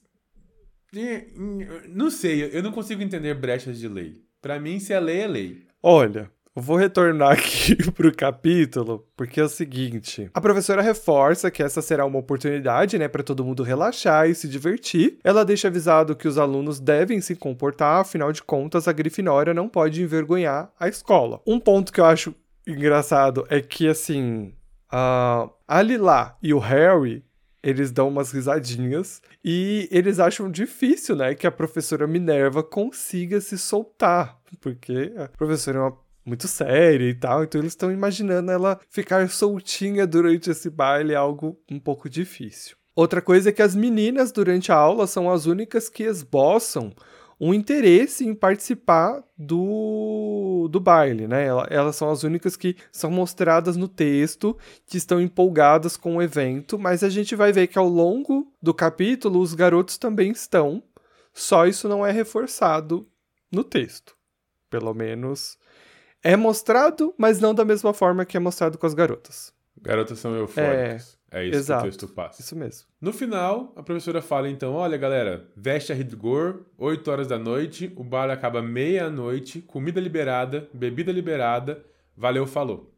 [1.88, 4.22] Não sei, eu não consigo entender brechas de lei.
[4.40, 5.62] Pra mim, se é lei, é lei.
[5.82, 11.82] Olha, vou retornar aqui pro capítulo, porque é o seguinte: a professora reforça que essa
[11.82, 15.18] será uma oportunidade, né, para todo mundo relaxar e se divertir.
[15.22, 19.68] Ela deixa avisado que os alunos devem se comportar, afinal de contas, a Grifinória não
[19.68, 21.40] pode envergonhar a escola.
[21.46, 22.34] Um ponto que eu acho
[22.66, 24.52] engraçado é que, assim,
[24.90, 27.24] a Lila e o Harry.
[27.62, 33.58] Eles dão umas risadinhas e eles acham difícil, né, que a professora Minerva consiga se
[33.58, 38.78] soltar, porque a professora é uma muito séria e tal, então eles estão imaginando ela
[38.90, 42.76] ficar soltinha durante esse baile, algo um pouco difícil.
[42.94, 46.92] Outra coisa é que as meninas durante a aula são as únicas que esboçam
[47.40, 51.46] um interesse em participar do, do baile, né?
[51.46, 56.22] Ela- Elas são as únicas que são mostradas no texto, que estão empolgadas com o
[56.22, 60.82] evento, mas a gente vai ver que ao longo do capítulo os garotos também estão,
[61.32, 63.06] só isso não é reforçado
[63.52, 64.16] no texto.
[64.68, 65.56] Pelo menos
[66.22, 69.52] é mostrado, mas não da mesma forma que é mostrado com as garotas.
[69.80, 71.14] Garotas são eufóricas.
[71.14, 71.82] É, isso exato.
[71.82, 72.40] que o texto passa.
[72.40, 72.88] Isso mesmo.
[73.00, 77.92] No final, a professora fala então: olha, galera, veste a rigor, 8 horas da noite,
[77.96, 81.84] o bar acaba meia-noite, comida liberada, bebida liberada,
[82.16, 82.94] valeu, falou.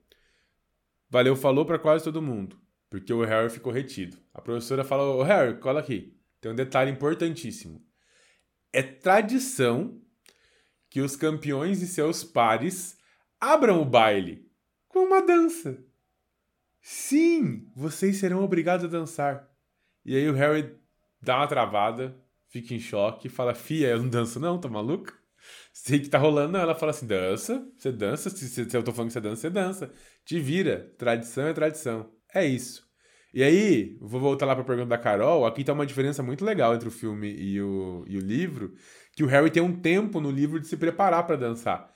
[1.09, 2.57] Valeu, falou pra quase todo mundo,
[2.88, 4.16] porque o Harry ficou retido.
[4.33, 6.16] A professora fala: Ô Harry, cola aqui.
[6.40, 7.85] Tem um detalhe importantíssimo.
[8.73, 10.01] É tradição
[10.88, 12.97] que os campeões e seus pares
[13.40, 14.49] abram o baile
[14.88, 15.85] com uma dança.
[16.81, 19.49] Sim, vocês serão obrigados a dançar.
[20.05, 20.75] E aí o Harry
[21.21, 22.16] dá uma travada,
[22.49, 25.12] fica em choque, fala: Fia, eu não danço, não, tá maluca?
[25.73, 26.61] Sei que tá rolando, não.
[26.61, 29.40] Ela fala assim: dança, você dança, se, se, se eu tô falando que você dança,
[29.43, 29.93] você dança.
[30.25, 30.93] Te vira.
[30.99, 32.11] Tradição é tradição.
[32.35, 32.88] É isso.
[33.33, 35.47] E aí, vou voltar lá pra pergunta da Carol.
[35.47, 38.75] Aqui tá uma diferença muito legal entre o filme e o, e o livro:
[39.14, 41.90] que o Harry tem um tempo no livro de se preparar pra dançar.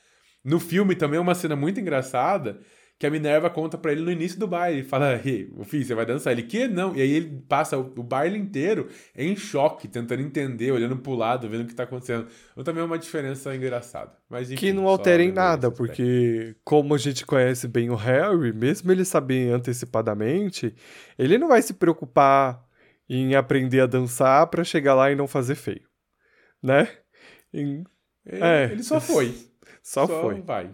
[0.44, 2.60] No filme também é uma cena muito engraçada
[2.98, 4.82] que a Minerva conta pra ele no início do baile.
[4.84, 6.32] Fala, ei, o filho, você vai dançar?
[6.32, 6.94] Ele, que não?
[6.94, 11.48] E aí ele passa o, o baile inteiro em choque, tentando entender, olhando pro lado,
[11.48, 12.28] vendo o que tá acontecendo.
[12.52, 14.12] Então também é uma diferença engraçada.
[14.28, 17.90] Mas, enfim, que não só altera em lembrando nada, porque como a gente conhece bem
[17.90, 20.74] o Harry, mesmo ele saber antecipadamente,
[21.18, 22.64] ele não vai se preocupar
[23.08, 25.82] em aprender a dançar pra chegar lá e não fazer feio,
[26.62, 26.88] né?
[27.52, 27.84] Em-
[28.26, 28.64] Ele, É.
[28.72, 29.34] ele só foi.
[29.82, 30.40] Só, foi.
[30.40, 30.70] vai.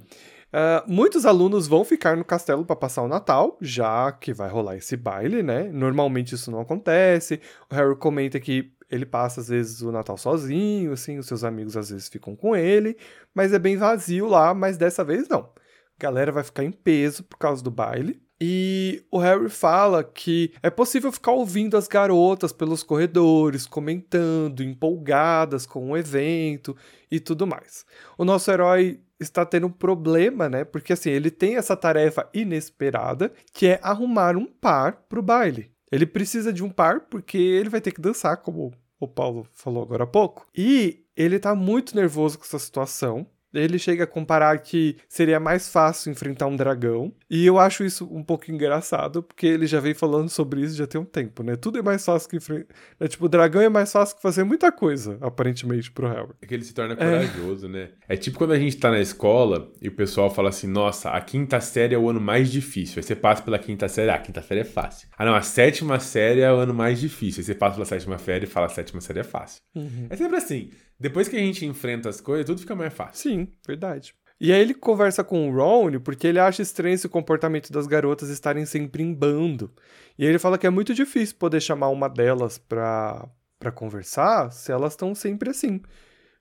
[0.53, 4.77] Ah, muitos alunos vão ficar no castelo para passar o Natal, já que vai rolar
[4.77, 5.71] esse baile, né?
[5.73, 7.41] Normalmente isso não acontece.
[7.71, 11.77] O Harry comenta que ele passa às vezes o Natal sozinho, assim, os seus amigos
[11.77, 12.97] às vezes ficam com ele,
[13.33, 15.43] mas é bem vazio lá, mas dessa vez não.
[15.43, 18.21] A galera vai ficar em peso por causa do baile.
[18.43, 25.67] E o Harry fala que é possível ficar ouvindo as garotas pelos corredores, comentando, empolgadas
[25.67, 26.75] com o evento
[27.11, 27.85] e tudo mais.
[28.17, 30.65] O nosso herói está tendo um problema, né?
[30.65, 35.71] Porque assim, ele tem essa tarefa inesperada, que é arrumar um par pro baile.
[35.93, 39.83] Ele precisa de um par porque ele vai ter que dançar, como o Paulo falou
[39.83, 40.47] agora há pouco.
[40.57, 43.27] E ele tá muito nervoso com essa situação.
[43.53, 47.13] Ele chega a comparar que seria mais fácil enfrentar um dragão.
[47.29, 50.87] E eu acho isso um pouco engraçado, porque ele já vem falando sobre isso já
[50.87, 51.57] tem um tempo, né?
[51.57, 52.75] Tudo é mais fácil que enfrentar.
[52.99, 56.31] É, tipo, o dragão é mais fácil que fazer muita coisa, aparentemente, pro Harry.
[56.43, 57.91] É que ele se torna corajoso, né?
[58.09, 61.21] É tipo quando a gente tá na escola e o pessoal fala assim: nossa, a
[61.21, 62.99] quinta série é o ano mais difícil.
[62.99, 65.09] Aí você passa pela quinta série, ah, a quinta série é fácil.
[65.17, 67.41] Ah, não, a sétima série é o ano mais difícil.
[67.41, 69.61] Aí você passa pela sétima série e fala: a sétima série é fácil.
[70.09, 70.71] É sempre assim.
[71.01, 73.31] Depois que a gente enfrenta as coisas, tudo fica mais fácil.
[73.31, 74.15] Sim, verdade.
[74.41, 78.29] E aí ele conversa com o Ron porque ele acha estranho esse comportamento das garotas
[78.31, 79.73] estarem sempre em bando.
[80.19, 84.73] E ele fala que é muito difícil poder chamar uma delas pra, pra conversar se
[84.73, 85.81] elas estão sempre assim.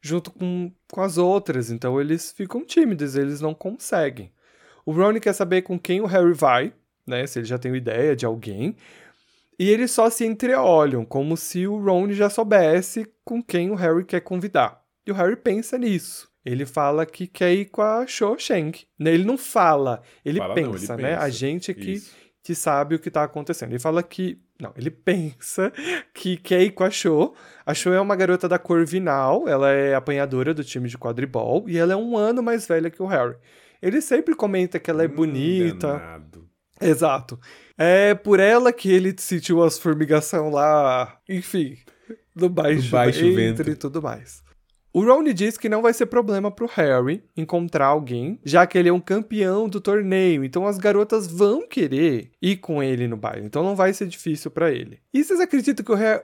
[0.02, 4.32] junto com, com as outras, então eles ficam tímidos, eles não conseguem.
[4.86, 6.74] O Ron quer saber com quem o Harry vai,
[7.06, 7.28] né?
[7.28, 8.76] Se ele já tem ideia de alguém.
[9.60, 14.06] E eles só se entreolham, como se o Ron já soubesse com quem o Harry
[14.06, 14.82] quer convidar.
[15.06, 16.30] E o Harry pensa nisso.
[16.46, 18.72] Ele fala que quer ir com a Cho Chang.
[18.98, 21.16] Né, ele não fala, ele, Fala pensa, não, ele né?
[21.18, 22.16] A gente que, Isso.
[22.42, 23.72] que sabe o que tá acontecendo.
[23.72, 24.40] Ele fala que.
[24.62, 25.72] Não, ele pensa
[26.14, 27.34] que quer ir com a Cho.
[27.66, 31.78] A Cho é uma garota da Corvinal, ela é apanhadora do time de quadribol e
[31.78, 33.36] ela é um ano mais velha que o Harry.
[33.82, 35.88] Ele sempre comenta que ela é Hum, bonita.
[35.94, 36.50] danado.
[36.82, 37.38] Exato.
[37.82, 41.78] É por ela que ele sentiu as formigação lá, enfim,
[42.36, 43.72] do baixo, Do baixo ventre ventre.
[43.72, 44.44] e tudo mais.
[44.92, 48.90] O Ron diz que não vai ser problema pro Harry encontrar alguém, já que ele
[48.90, 53.46] é um campeão do torneio, então as garotas vão querer ir com ele no baile,
[53.46, 55.00] então não vai ser difícil pra ele.
[55.14, 56.22] E vocês acreditam que o Harry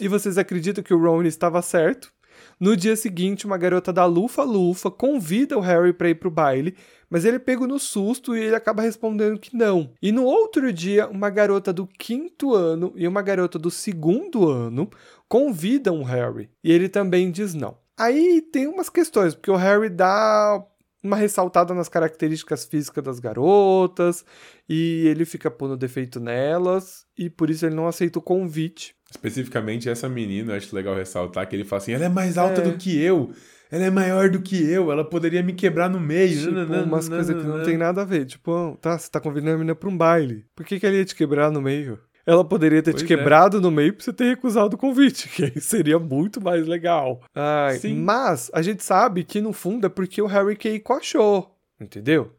[0.00, 2.12] e vocês acreditam que o Ron estava certo?
[2.60, 6.74] No dia seguinte, uma garota da Lufa Lufa convida o Harry para ir pro baile,
[7.08, 9.92] mas ele é pego no susto e ele acaba respondendo que não.
[10.02, 14.90] E no outro dia, uma garota do quinto ano e uma garota do segundo ano
[15.28, 17.78] convidam o Harry e ele também diz não.
[17.96, 20.64] Aí tem umas questões, porque o Harry dá
[21.02, 24.24] uma ressaltada nas características físicas das garotas
[24.68, 28.97] e ele fica pondo defeito nelas e por isso ele não aceita o convite.
[29.10, 32.60] Especificamente essa menina, eu acho legal ressaltar que ele fala assim: ela é mais alta
[32.60, 32.64] É.
[32.64, 33.32] do que eu,
[33.70, 36.38] ela é maior do que eu, ela poderia me quebrar no meio.
[36.40, 38.26] Tipo, Nananã, umas coisas que não tem nada a ver.
[38.26, 40.44] Tipo, tá, você tá convidando a menina pra um baile.
[40.54, 41.98] Por que, que ela ia te quebrar no meio?
[42.26, 43.16] Ela poderia ter te Pois é.
[43.16, 47.22] quebrado no meio pra você ter recusado o convite, que aí seria muito mais legal.
[47.34, 47.94] Ai, Sim.
[48.02, 51.46] Mas a gente sabe que no fundo é porque o Harry a Cho,
[51.80, 52.34] entendeu?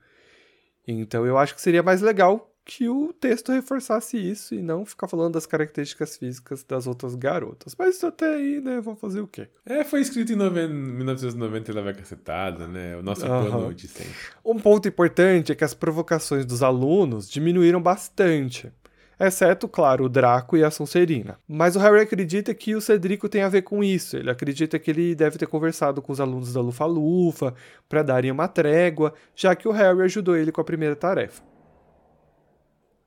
[0.88, 5.08] Então eu acho que seria mais legal que o texto reforçasse isso e não ficar
[5.08, 7.76] falando das características físicas das outras garotas.
[7.76, 9.48] Mas isso até aí, né, vão fazer o quê?
[9.66, 12.96] É, foi escrito em noven- 1990 e ela vai cacetada, né?
[12.96, 13.46] O nosso Aham.
[13.50, 14.14] plano de sempre.
[14.46, 18.72] Um ponto importante é que as provocações dos alunos diminuíram bastante.
[19.20, 21.40] Exceto, claro, o Draco e a Sonserina.
[21.48, 24.16] Mas o Harry acredita que o Cedrico tem a ver com isso.
[24.16, 27.54] Ele acredita que ele deve ter conversado com os alunos da Lufa-Lufa
[27.90, 31.42] para darem uma trégua, já que o Harry ajudou ele com a primeira tarefa.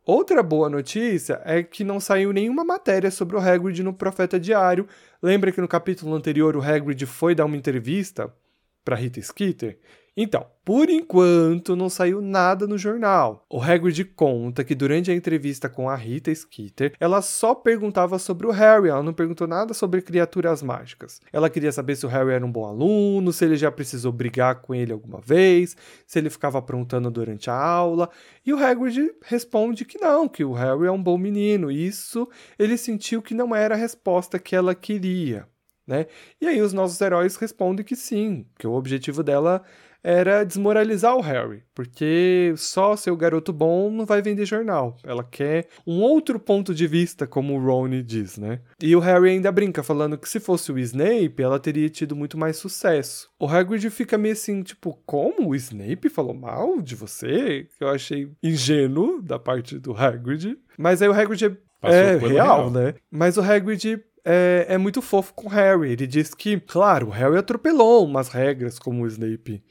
[0.04, 4.88] Outra boa notícia é que não saiu nenhuma matéria sobre o Hagrid no Profeta Diário.
[5.22, 8.34] Lembra que no capítulo anterior o Hagrid foi dar uma entrevista
[8.84, 9.78] para Rita Skeeter?
[10.14, 13.46] Então, por enquanto não saiu nada no jornal.
[13.48, 18.46] O Hagrid conta que durante a entrevista com a Rita Skeeter, ela só perguntava sobre
[18.46, 21.18] o Harry, ela não perguntou nada sobre criaturas mágicas.
[21.32, 24.56] Ela queria saber se o Harry era um bom aluno, se ele já precisou brigar
[24.56, 25.74] com ele alguma vez,
[26.06, 28.10] se ele ficava aprontando durante a aula,
[28.44, 31.70] e o Hagrid responde que não, que o Harry é um bom menino.
[31.70, 35.48] Isso ele sentiu que não era a resposta que ela queria,
[35.86, 36.06] né?
[36.38, 39.62] E aí os nossos heróis respondem que sim, que o objetivo dela
[40.02, 44.96] era desmoralizar o Harry, porque só ser o garoto bom não vai vender jornal.
[45.04, 48.60] Ela quer um outro ponto de vista, como o Ron diz, né?
[48.80, 52.38] E o Harry ainda brinca, falando que se fosse o Snape, ela teria tido muito
[52.38, 53.28] mais sucesso.
[53.38, 57.68] O Hagrid fica meio assim, tipo, como o Snape falou mal de você?
[57.76, 60.56] Que eu achei ingênuo da parte do Hagrid.
[60.78, 61.44] Mas aí o Hagrid
[61.82, 62.70] é, é real, real.
[62.70, 62.94] né?
[63.10, 65.92] Mas o Hagrid é, é muito fofo com o Harry.
[65.92, 69.62] Ele diz que, claro, o Harry atropelou umas regras, como o Snape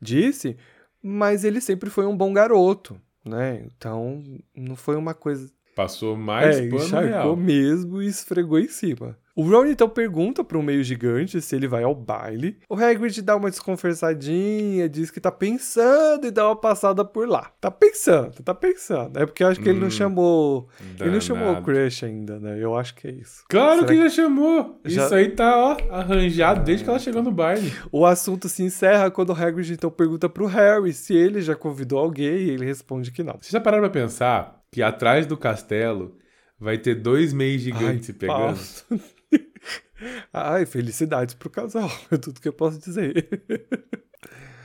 [0.00, 0.56] disse,
[1.02, 3.62] mas ele sempre foi um bom garoto, né?
[3.64, 4.22] Então,
[4.54, 5.50] não foi uma coisa.
[5.78, 7.36] Passou mais é, pano encharcou real.
[7.36, 9.16] mesmo e esfregou em cima.
[9.36, 12.56] O Ron então pergunta para o meio gigante se ele vai ao baile.
[12.68, 17.52] O Hagrid dá uma desconversadinha, diz que tá pensando em dar uma passada por lá.
[17.60, 19.16] Tá pensando, tá pensando.
[19.16, 20.68] É porque eu acho que ele não Hum, chamou.
[21.00, 21.64] Ele não chamou o Danado.
[21.66, 22.58] Crush ainda, né?
[22.60, 23.44] Eu acho que é isso.
[23.48, 24.80] Claro Será que já chamou.
[24.84, 27.72] Já- Isso aí tá, ó, arranjado desde que ela chegou no baile.
[27.92, 32.00] O assunto se encerra quando o Hagrid então pergunta pro Harry se ele já convidou
[32.00, 33.34] alguém e ele responde que não.
[33.34, 36.16] Vocês já pararam pra pensar que atrás do castelo
[36.58, 38.58] vai ter dois meios gigantes se pegando?
[40.32, 41.90] Ai, felicidades pro casal.
[42.10, 43.42] É tudo que eu posso dizer.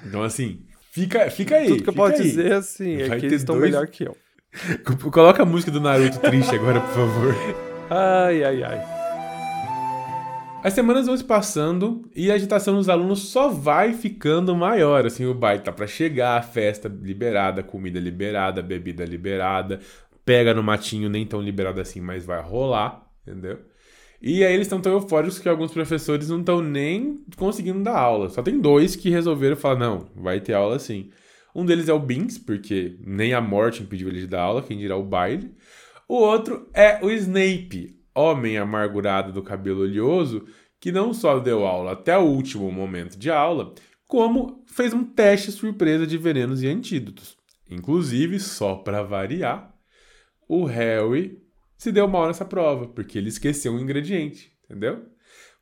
[0.06, 1.68] Então, assim, fica, fica aí.
[1.68, 2.22] tudo que eu posso aí.
[2.24, 4.16] dizer assim é Vai que ter eles estão dois- melhor que eu.
[5.12, 7.36] Coloca a música do Naruto triste agora, por favor.
[7.90, 8.93] Ai, ai, ai.
[10.64, 15.06] As semanas vão se passando e a agitação dos alunos só vai ficando maior.
[15.06, 19.82] Assim, o baile tá pra chegar, festa liberada, comida liberada, bebida liberada,
[20.24, 23.60] pega no matinho nem tão liberado assim, mas vai rolar, entendeu?
[24.22, 28.30] E aí eles estão tão eufóricos que alguns professores não estão nem conseguindo dar aula.
[28.30, 31.10] Só tem dois que resolveram falar, não, vai ter aula sim.
[31.54, 34.78] Um deles é o Binks, porque nem a morte impediu ele de dar aula, quem
[34.78, 35.52] dirá o baile.
[36.08, 40.46] O outro é o Snape, homem amargurado do cabelo oleoso,
[40.80, 43.74] que não só deu aula até o último momento de aula,
[44.08, 47.38] como fez um teste surpresa de venenos e antídotos.
[47.70, 49.74] Inclusive, só para variar,
[50.48, 51.42] o Harry
[51.78, 55.06] se deu mal nessa prova, porque ele esqueceu um ingrediente, entendeu?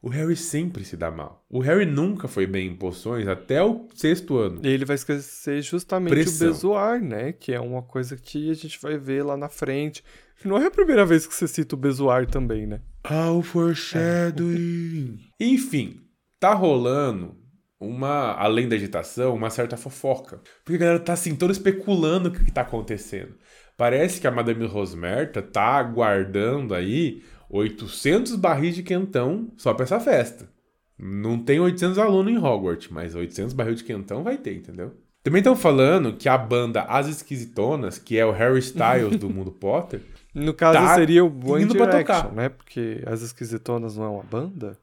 [0.02, 1.46] O Harry sempre se dá mal.
[1.48, 4.60] O Harry nunca foi bem em poções até o sexto ano.
[4.64, 6.48] E ele vai esquecer justamente Pressão.
[6.48, 7.32] o bezoar, né?
[7.32, 10.04] Que é uma coisa que a gente vai ver lá na frente.
[10.44, 12.82] Não é a primeira vez que você cita o bezoar também, né?
[13.04, 15.20] Ah, o foreshadowing.
[15.40, 16.02] Enfim,
[16.40, 17.38] tá rolando
[17.80, 20.42] uma, além da agitação, uma certa fofoca.
[20.66, 23.36] Porque a galera tá assim, toda especulando o que, que tá acontecendo.
[23.78, 30.00] Parece que a Madame Rosmerta tá aguardando aí 800 barris de quentão só pra essa
[30.00, 30.50] festa.
[30.98, 34.96] Não tem 800 alunos em Hogwarts, mas 800 barris de quentão vai ter, entendeu?
[35.24, 39.52] Também estão falando que a banda As Esquisitonas, que é o Harry Styles do mundo
[39.52, 40.02] Potter,
[40.34, 42.32] No caso Tá seria o One Direction, tocar.
[42.32, 42.48] né?
[42.48, 44.78] Porque as esquisitonas não é uma banda.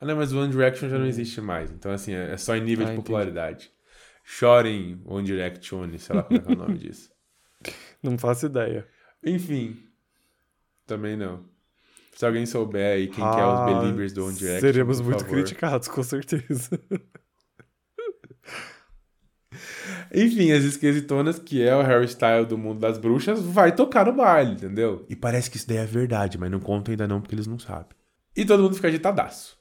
[0.00, 1.70] Ah, não, mas o One Direction já não existe mais.
[1.70, 3.04] Então, assim, é é só em nível Ah, de entendi.
[3.06, 3.70] popularidade.
[4.24, 7.10] Chorem One Direction, sei lá como é, que é o nome disso.
[8.02, 8.86] Não faço ideia.
[9.24, 9.76] Enfim,
[10.84, 11.44] também não.
[12.18, 15.20] Se alguém souber aí quem que é Ah, os Believers do One Direction, Seremos muito
[15.20, 15.34] favor.
[15.36, 16.68] criticados, com certeza.
[20.12, 24.14] Enfim, as esquisitonas, que é o Harry Styles do mundo das bruxas, vai tocar no
[24.14, 25.06] baile, entendeu?
[25.08, 27.56] E parece que isso daí é verdade, mas não conta ainda não, porque eles não
[27.56, 27.96] sabem.
[28.36, 29.56] E todo mundo fica agitadaço.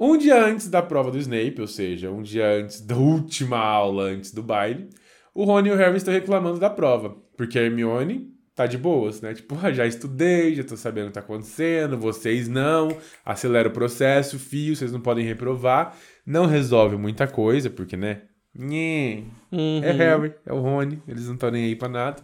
[0.00, 4.04] Um dia antes da prova do Snape, ou seja, um dia antes da última aula
[4.04, 4.88] antes do baile,
[5.34, 9.20] o Rony e o Harry estão reclamando da prova, porque a Hermione tá de boas,
[9.20, 9.34] né?
[9.34, 13.72] Tipo, ah, já estudei, já tô sabendo o que tá acontecendo, vocês não, acelera o
[13.72, 15.96] processo, fio, vocês não podem reprovar.
[16.26, 18.22] Não resolve muita coisa, porque, né?
[18.56, 19.80] Nhê, Uhum.
[19.82, 22.22] é Harry, é o Rony, eles não estão nem aí pra nada.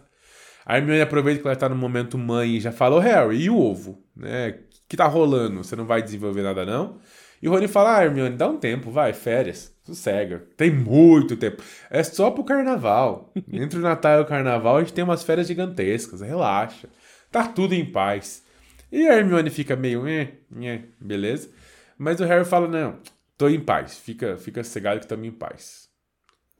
[0.65, 3.49] A Hermione aproveita que ela tá no momento mãe e já fala, ô Harry, e
[3.49, 4.01] o ovo?
[4.15, 4.59] Né?
[4.87, 5.63] Que tá rolando?
[5.63, 6.99] Você não vai desenvolver nada, não?
[7.41, 10.43] E o Rony fala, ah, Hermione, dá um tempo, vai, férias, sossega.
[10.55, 11.63] Tem muito tempo.
[11.89, 13.31] É só pro carnaval.
[13.51, 16.87] Entre o Natal e o carnaval, a gente tem umas férias gigantescas, relaxa.
[17.31, 18.43] Tá tudo em paz.
[18.91, 21.49] E a Hermione fica meio, eh, eh, beleza?
[21.97, 22.97] Mas o Harry fala, não,
[23.37, 25.89] tô em paz, fica, fica cegado que estamos em paz.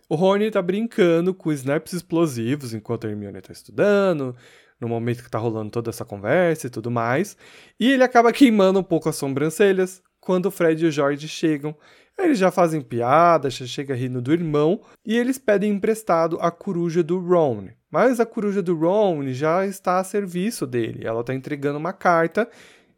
[0.08, 4.36] O Rony tá brincando com snaps explosivos enquanto a Hermione tá estudando,
[4.80, 7.38] no momento que tá rolando toda essa conversa e tudo mais.
[7.80, 11.76] E ele acaba queimando um pouco as sobrancelhas quando o Fred e o George chegam.
[12.18, 17.02] Eles já fazem piada, já chega rindo do irmão, e eles pedem emprestado a coruja
[17.02, 17.70] do Ron.
[17.90, 21.06] Mas a coruja do Ron já está a serviço dele.
[21.06, 22.50] Ela tá entregando uma carta.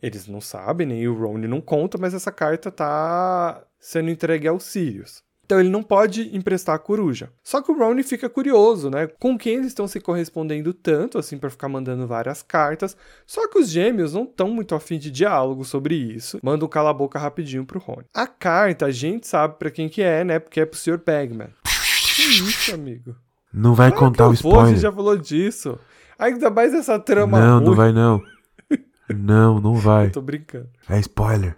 [0.01, 4.63] Eles não sabem, nem o Ron não conta, mas essa carta tá sendo entregue aos
[4.63, 5.23] Sirius.
[5.45, 7.29] Então ele não pode emprestar a coruja.
[7.43, 9.07] Só que o Ron fica curioso, né?
[9.19, 12.95] Com quem eles estão se correspondendo tanto, assim, para ficar mandando várias cartas.
[13.27, 16.39] Só que os gêmeos não estão muito afim de diálogo sobre isso.
[16.41, 18.03] Manda um cala-boca rapidinho pro Ron.
[18.13, 20.39] A carta a gente sabe para quem que é, né?
[20.39, 20.97] Porque é pro Sr.
[21.05, 21.49] Bagman.
[22.15, 23.15] Que isso, amigo?
[23.53, 25.77] Não vai Claro que eu vou, a gente já falou disso.
[26.17, 27.75] Ainda mais essa trama ruim.
[27.75, 28.21] vai não.
[29.15, 30.07] Não, não vai.
[30.07, 30.69] Eu tô brincando.
[30.89, 31.57] É spoiler.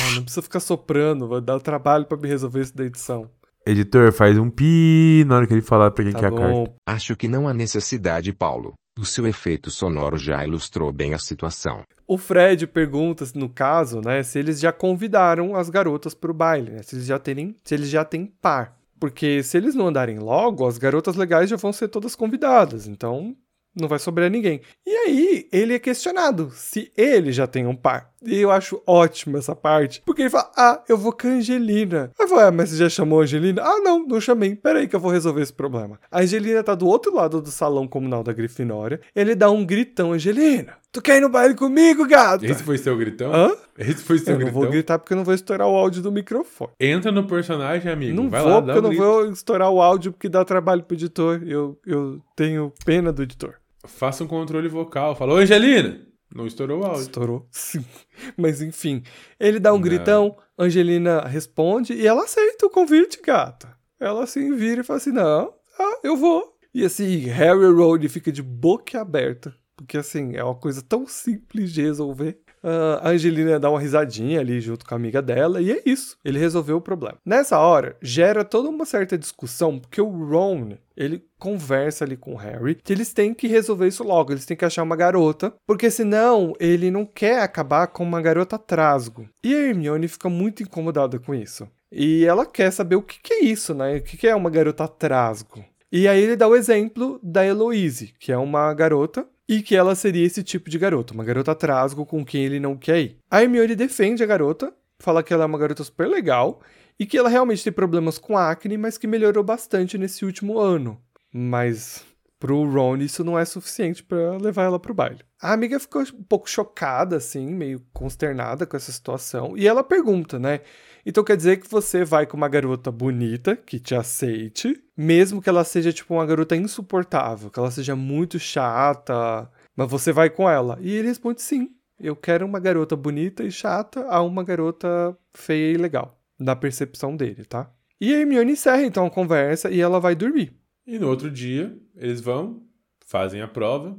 [0.00, 3.30] Ah, não precisa ficar soprando, vai dar trabalho pra me resolver isso da edição.
[3.66, 6.30] Editor, faz um pi na hora que ele falar pra quem Tá que é a
[6.32, 6.48] carta.
[6.48, 6.74] bom.
[6.86, 8.74] Acho que não há necessidade, Paulo.
[8.98, 11.82] O seu efeito sonoro já ilustrou bem a situação.
[12.06, 16.82] O Fred pergunta, no caso, né, se eles já convidaram as garotas pro baile, né?
[16.82, 18.76] Se eles já terem, se eles já têm par.
[19.00, 22.86] Porque se eles não andarem logo, as garotas legais já vão ser todas convidadas.
[22.86, 23.34] Então,
[23.74, 24.60] não vai sobrar ninguém.
[24.86, 28.11] E aí, ele é questionado se ele já tem um par.
[28.24, 30.02] E eu acho ótimo essa parte.
[30.04, 32.10] Porque ele fala: Ah, eu vou com a Angelina.
[32.18, 33.62] Aí eu falo, ah, mas você já chamou a Angelina?
[33.62, 34.54] Ah, não, não chamei.
[34.56, 35.98] Peraí que eu vou resolver esse problema.
[36.10, 39.00] A Angelina tá do outro lado do salão comunal da Grifinória.
[39.14, 40.74] Ele dá um gritão, Angelina.
[40.92, 42.44] Tu quer ir no baile comigo, gata?
[42.46, 43.32] Esse foi seu gritão?
[43.34, 43.50] Hã?
[43.78, 44.60] Esse foi seu Eu gritão?
[44.60, 46.70] vou gritar porque eu não vou estourar o áudio do microfone.
[46.78, 48.14] Entra no personagem, amigo.
[48.14, 49.02] não vai vou, lá, porque eu um não grito.
[49.04, 51.42] vou estourar o áudio porque dá trabalho pro editor.
[51.46, 53.54] Eu, eu tenho pena do editor.
[53.84, 55.16] Faça um controle vocal.
[55.16, 55.98] Falou, Angelina!
[56.34, 57.02] Não estourou o áudio.
[57.02, 57.46] Estourou.
[57.50, 57.84] Sim.
[58.36, 59.02] Mas enfim,
[59.38, 59.82] ele dá um Não.
[59.82, 63.76] gritão, Angelina responde e ela aceita o convite, gata.
[64.00, 66.52] Ela assim vira e fala assim: não, ah, eu vou.
[66.74, 69.54] E assim, Harry Road fica de boca aberta.
[69.76, 72.38] Porque assim, é uma coisa tão simples de resolver.
[72.62, 76.16] Ah, a Angelina dá uma risadinha ali junto com a amiga dela, e é isso.
[76.24, 77.18] Ele resolveu o problema.
[77.24, 82.36] Nessa hora, gera toda uma certa discussão, porque o Ron, ele conversa ali com o
[82.36, 85.90] Harry, que eles têm que resolver isso logo, eles têm que achar uma garota, porque
[85.90, 89.28] senão ele não quer acabar com uma garota trasgo.
[89.42, 91.68] E a Hermione fica muito incomodada com isso.
[91.90, 93.96] E ela quer saber o que, que é isso, né?
[93.96, 95.62] O que, que é uma garota trasgo?
[95.90, 99.94] E aí ele dá o exemplo da Heloise, que é uma garota e que ela
[99.94, 103.18] seria esse tipo de garota, uma garota trasgo com quem ele não quer ir.
[103.30, 106.60] A Hermione defende a garota, fala que ela é uma garota super legal
[106.98, 111.00] e que ela realmente tem problemas com acne, mas que melhorou bastante nesse último ano.
[111.32, 112.04] Mas
[112.38, 115.20] pro Ron isso não é suficiente para levar ela pro baile.
[115.40, 120.38] A amiga ficou um pouco chocada, assim, meio consternada com essa situação, e ela pergunta,
[120.38, 120.60] né?
[121.04, 125.48] Então quer dizer que você vai com uma garota bonita, que te aceite, mesmo que
[125.48, 130.48] ela seja tipo uma garota insuportável, que ela seja muito chata, mas você vai com
[130.48, 130.78] ela.
[130.80, 131.70] E ele responde sim.
[131.98, 137.16] Eu quero uma garota bonita e chata a uma garota feia e legal, na percepção
[137.16, 137.70] dele, tá?
[138.00, 140.52] E a Hermione encerra então a conversa e ela vai dormir.
[140.86, 142.62] E no outro dia, eles vão,
[143.06, 143.96] fazem a prova.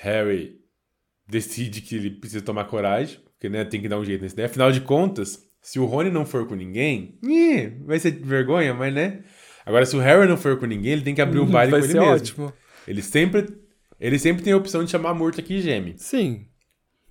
[0.00, 0.60] Harry
[1.28, 4.46] decide que ele precisa tomar coragem, porque né, tem que dar um jeito nesse daí.
[4.46, 7.18] Afinal de contas, se o Rony não for com ninguém,
[7.84, 9.20] vai ser vergonha, mas né?
[9.64, 11.80] Agora, se o Harry não for com ninguém, ele tem que abrir o baile vai
[11.80, 12.14] com ele ser mesmo.
[12.14, 12.52] ótimo.
[12.88, 13.46] Ele sempre,
[14.00, 15.94] ele sempre tem a opção de chamar a Murta que geme.
[15.98, 16.46] Sim.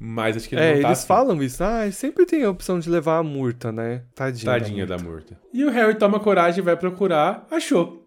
[0.01, 1.07] Mas acho que ele É, não tá eles assim.
[1.07, 1.63] falam isso.
[1.63, 4.03] Ah, sempre tem a opção de levar a murta, né?
[4.15, 4.51] Tadinha.
[4.51, 5.37] Tadinha da Murta.
[5.53, 8.05] E o Harry toma coragem e vai procurar, achou.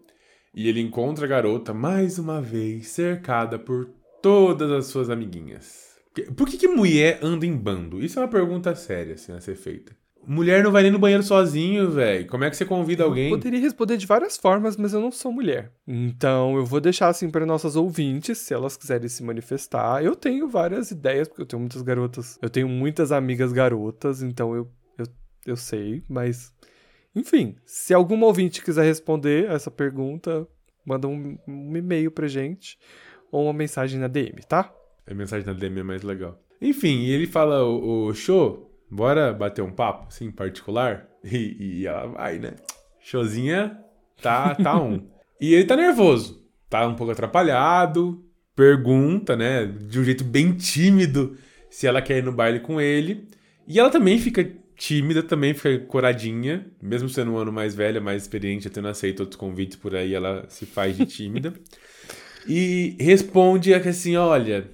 [0.55, 3.87] E ele encontra a garota mais uma vez cercada por
[4.23, 5.93] todas as suas amiguinhas.
[6.35, 8.03] Por que, que mulher anda em bando?
[8.03, 9.95] Isso é uma pergunta séria assim, a ser feita.
[10.25, 12.27] Mulher não vai nem no banheiro sozinho, velho.
[12.27, 13.25] Como é que você convida alguém?
[13.25, 15.71] Eu poderia responder de várias formas, mas eu não sou mulher.
[15.87, 20.03] Então eu vou deixar assim para nossas ouvintes, se elas quiserem se manifestar.
[20.03, 22.39] Eu tenho várias ideias, porque eu tenho muitas garotas.
[22.41, 25.05] Eu tenho muitas amigas garotas, então eu, eu,
[25.45, 26.53] eu sei, mas.
[27.15, 30.47] Enfim, se alguma ouvinte quiser responder essa pergunta,
[30.85, 32.77] manda um, um e-mail pra gente
[33.31, 34.73] ou uma mensagem na DM, tá?
[35.05, 36.39] A mensagem na DM é mais legal.
[36.61, 41.07] Enfim, e ele fala, o, o show, bora bater um papo, assim, particular?
[41.23, 42.53] E, e ela vai, né?
[42.99, 43.77] Showzinha
[44.21, 45.07] tá, tá um.
[45.41, 48.23] e ele tá nervoso, tá um pouco atrapalhado,
[48.55, 51.37] pergunta, né, de um jeito bem tímido,
[51.69, 53.27] se ela quer ir no baile com ele.
[53.67, 58.23] E ela também fica tímida, também fica coradinha, mesmo sendo um ano mais velha, mais
[58.23, 61.53] experiente, tendo aceito outros convites por aí, ela se faz de tímida.
[62.47, 64.69] e responde assim, olha,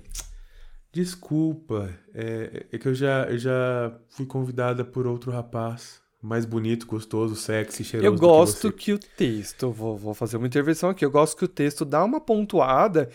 [0.92, 6.86] desculpa, é, é que eu já, eu já fui convidada por outro rapaz, mais bonito,
[6.86, 10.90] gostoso, sexy, cheiroso Eu que gosto você." que, o texto, vou, vou fazer uma intervenção
[10.90, 13.10] aqui, eu gosto que o texto dá uma pontuada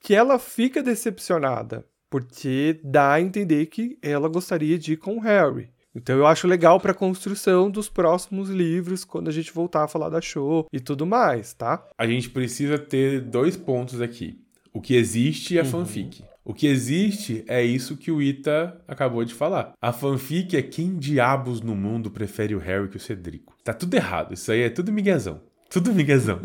[0.00, 5.20] que ela fica decepcionada, porque dá a entender que ela gostaria de ir com o
[5.20, 5.70] Harry.
[5.94, 10.08] Então eu acho legal pra construção dos próximos livros, quando a gente voltar a falar
[10.08, 11.84] da show e tudo mais, tá?
[11.98, 14.38] A gente precisa ter dois pontos aqui.
[14.72, 16.22] O que existe e a fanfic.
[16.50, 19.72] O que existe é isso que o Ita acabou de falar.
[19.80, 23.54] A fanfic é quem diabos no mundo prefere o Harry que o Cedrico.
[23.62, 24.34] Tá tudo errado.
[24.34, 25.40] Isso aí é tudo miguezão.
[25.70, 26.40] Tudo miguezão.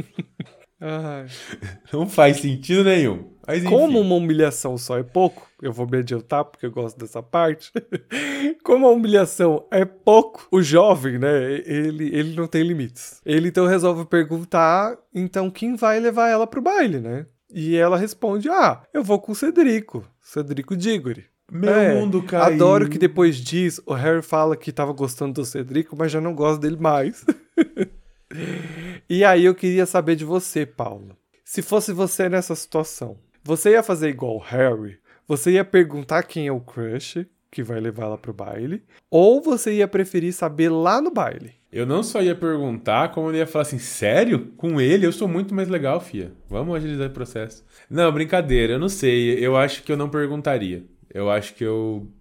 [1.91, 3.31] Não faz sentido nenhum.
[3.47, 3.63] Mas.
[3.63, 7.71] Como uma humilhação só é pouco, eu vou me adiantar porque eu gosto dessa parte.
[8.63, 13.19] Como a humilhação é pouco, o jovem, né, ele, ele não tem limites.
[13.25, 17.25] Ele então resolve perguntar, então quem vai levar ela pro baile, né?
[17.57, 21.25] E ela responde: Ah, eu vou com o Cedrico, Cedrico Diggory.
[21.49, 22.43] Meu É, mundo caiu.
[22.55, 26.35] Adoro que depois disso o Harry fala que tava gostando do Cedrico, mas já não
[26.35, 27.23] gosta dele mais.
[29.09, 31.15] e aí eu queria saber de você, Paula.
[31.45, 34.97] Se fosse você nessa situação, você ia fazer igual o Harry?
[35.27, 37.25] Você ia perguntar quem é o crush
[37.55, 38.83] que vai levar ela pro baile?
[39.09, 41.53] Ou você ia preferir saber lá no baile?
[41.71, 44.51] Eu não só ia perguntar, como eu ia falar assim, sério?
[44.57, 46.33] Com ele eu sou muito mais legal, fia.
[46.49, 47.63] Vamos agilizar o processo.
[47.89, 49.39] Não, brincadeira, eu não sei.
[49.39, 50.85] Eu acho que eu não perguntaria.
[51.13, 52.11] Eu acho que eu.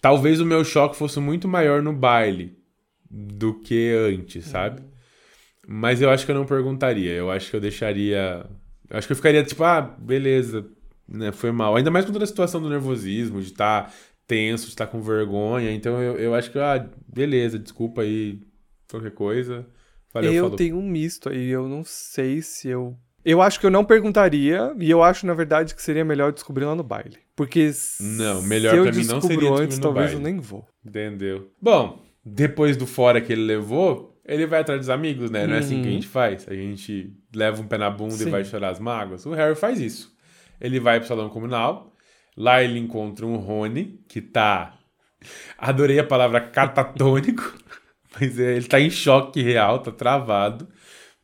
[0.00, 2.56] Talvez o meu choque fosse muito maior no baile
[3.10, 4.82] do que antes, sabe?
[5.66, 7.10] Mas eu acho que eu não perguntaria.
[7.10, 8.46] Eu acho que eu deixaria.
[8.88, 10.64] Eu acho que eu ficaria tipo, ah, beleza,
[11.08, 11.32] né?
[11.32, 11.74] Foi mal.
[11.74, 13.92] Ainda mais com toda a situação do nervosismo, de estar
[14.26, 15.70] tenso, de estar com vergonha.
[15.72, 18.40] Então eu, eu acho que, ah, beleza, desculpa aí
[18.90, 19.66] qualquer coisa.
[20.12, 20.56] Valeu, eu falou.
[20.56, 22.96] tenho um misto aí, eu não sei se eu.
[23.24, 26.64] Eu acho que eu não perguntaria, e eu acho, na verdade, que seria melhor descobrir
[26.64, 27.18] lá no baile.
[27.34, 27.70] Porque
[28.00, 30.20] Não, melhor se eu pra mim não seria descobrir antes, talvez baile.
[30.20, 30.64] eu nem vou.
[30.84, 31.50] Entendeu?
[31.60, 35.44] Bom, depois do fora que ele levou, ele vai atrás dos amigos, né?
[35.44, 36.46] Não é assim que a gente faz.
[36.48, 38.18] A gente leva um pé na bunda Uhum.
[38.18, 38.28] Sim.
[38.28, 39.26] e vai chorar as mágoas.
[39.26, 40.14] O Harry faz isso.
[40.60, 41.92] Ele vai pro salão comunal.
[42.36, 44.78] Lá ele encontra um Rony, que tá.
[45.56, 47.54] Adorei a palavra catatônico.
[48.18, 50.68] Mas é, ele tá em choque real, tá travado.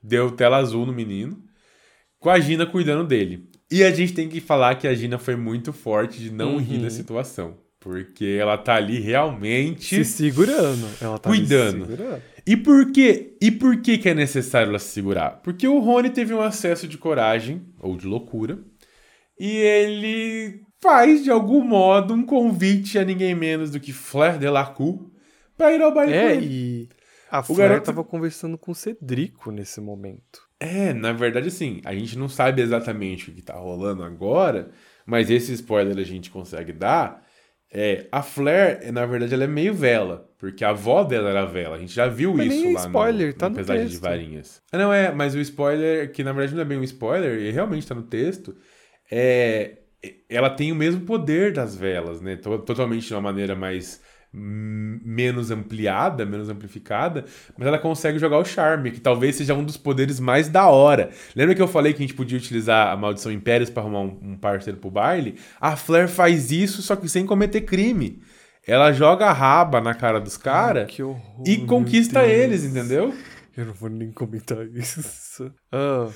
[0.02, 1.38] Deu tela azul no menino.
[2.18, 3.48] Com a Gina cuidando dele.
[3.70, 6.76] E a gente tem que falar que a Gina foi muito forte de não rir
[6.76, 6.82] Uhum.
[6.82, 7.56] da situação.
[7.80, 9.96] Porque ela tá ali realmente.
[9.96, 10.86] Se segurando.
[11.00, 11.84] Ela tá Cuidando.
[11.86, 12.22] Se segurando.
[12.46, 13.36] E por quê?
[13.40, 15.40] E por que, que é necessário ela se segurar?
[15.42, 18.58] Porque o Rony teve um acesso de coragem, ou de loucura,
[19.38, 25.08] e ele faz, de algum modo, um convite a ninguém menos do que Flair Delacour
[25.56, 26.88] pra ir ao baile É, e
[27.30, 30.42] a O Flair garoto- tava conversando com o Cedrico nesse momento.
[30.58, 34.70] É, na verdade, assim, a gente não sabe exatamente o que tá rolando agora,
[35.06, 37.22] mas esse spoiler a gente consegue dar.
[37.74, 41.76] É, a Flair, na verdade, ela é meio vela, porque a avó dela era vela.
[41.76, 43.86] A gente já viu Mas isso nem é lá spoiler, no, tá no no Pesadelo
[43.86, 44.02] de texto.
[44.02, 44.62] Varinhas.
[44.70, 47.50] Ah, não, é, mas o spoiler, que na verdade não é bem um spoiler, e
[47.50, 48.54] realmente tá no texto,
[49.10, 49.78] é,
[50.28, 52.36] ela tem o mesmo poder das velas, né?
[52.36, 54.00] To- Totalmente de uma maneira mais
[54.34, 57.24] hum, menos ampliada, menos amplificada,
[57.56, 61.10] mas ela consegue jogar o charme, que talvez seja um dos poderes mais da hora.
[61.36, 64.18] Lembra que eu falei que a gente podia utilizar a maldição Impérios para arrumar um,
[64.32, 65.38] um parceiro pro baile?
[65.60, 68.22] A Flair faz isso, só que sem cometer crime.
[68.66, 70.86] Ela joga a raba na cara dos caras
[71.44, 73.12] e conquista eles, entendeu?
[73.56, 75.52] Eu não vou nem comentar isso.
[75.70, 76.08] Ah,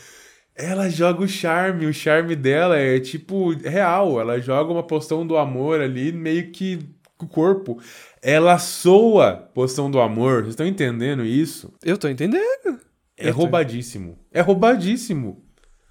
[0.56, 4.18] Ela joga o charme, o charme dela é tipo real.
[4.20, 6.78] Ela joga uma poção do amor ali, meio que
[7.20, 7.78] o corpo.
[8.22, 10.40] Ela soa poção do amor.
[10.42, 11.72] Vocês estão entendendo isso?
[11.84, 12.80] eu tô entendendo.
[13.18, 14.18] É Eu tô- roubadíssimo.
[14.32, 15.42] É roubadíssimo.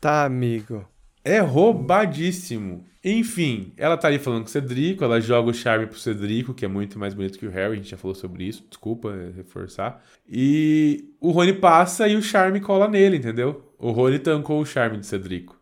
[0.01, 0.84] Tá, amigo.
[1.24, 2.84] É roubadíssimo.
[3.03, 6.66] Enfim, ela tá ali falando com o Cedrico, ela joga o charme pro Cedrico, que
[6.66, 9.36] é muito mais bonito que o Harry, a gente já falou sobre isso, desculpa é,
[9.36, 10.03] reforçar.
[10.28, 13.64] E o Rony passa e o charme cola nele, entendeu?
[13.78, 15.59] O Rony tancou o charme de Cedrico.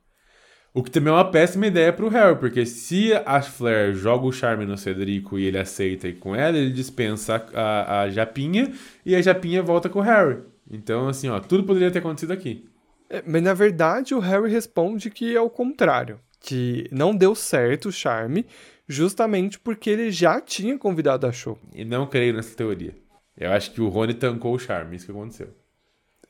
[0.74, 4.32] O que também é uma péssima ideia pro Harry, porque se a Flair joga o
[4.32, 8.74] charme no Cedrico e ele aceita ir com ela, ele dispensa a, a Japinha
[9.06, 10.42] e a Japinha volta com o Harry.
[10.70, 12.68] Então, assim, ó, tudo poderia ter acontecido aqui.
[13.08, 16.20] É, mas na verdade o Harry responde que é o contrário.
[16.40, 18.46] Que não deu certo o charme,
[18.88, 21.58] justamente porque ele já tinha convidado a show.
[21.74, 22.96] E não creio nessa teoria.
[23.38, 25.50] Eu acho que o Rony tancou o charme, isso que aconteceu.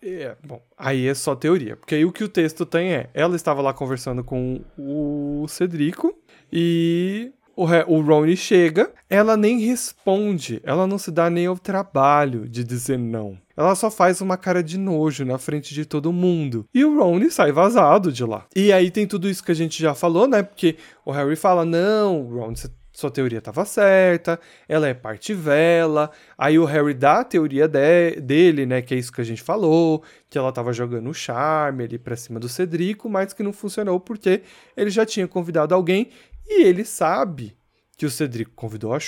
[0.05, 1.77] É, bom, aí é só teoria.
[1.77, 6.13] Porque aí o que o texto tem é: ela estava lá conversando com o Cedrico
[6.51, 12.49] e o, o Rony chega, ela nem responde, ela não se dá nem ao trabalho
[12.49, 13.37] de dizer não.
[13.55, 16.65] Ela só faz uma cara de nojo na frente de todo mundo.
[16.73, 18.45] E o Rony sai vazado de lá.
[18.55, 20.41] E aí tem tudo isso que a gente já falou, né?
[20.41, 20.75] Porque
[21.05, 24.39] o Harry fala: não, Ron, você sua teoria estava certa,
[24.69, 26.11] ela é parte vela.
[26.37, 28.81] Aí o Harry dá a teoria de- dele, né?
[28.83, 32.15] Que é isso que a gente falou, que ela estava jogando o charme ali pra
[32.15, 34.43] cima do Cedrico, mas que não funcionou porque
[34.77, 36.09] ele já tinha convidado alguém
[36.47, 37.57] e ele sabe
[37.97, 38.99] que o Cedrico convidou a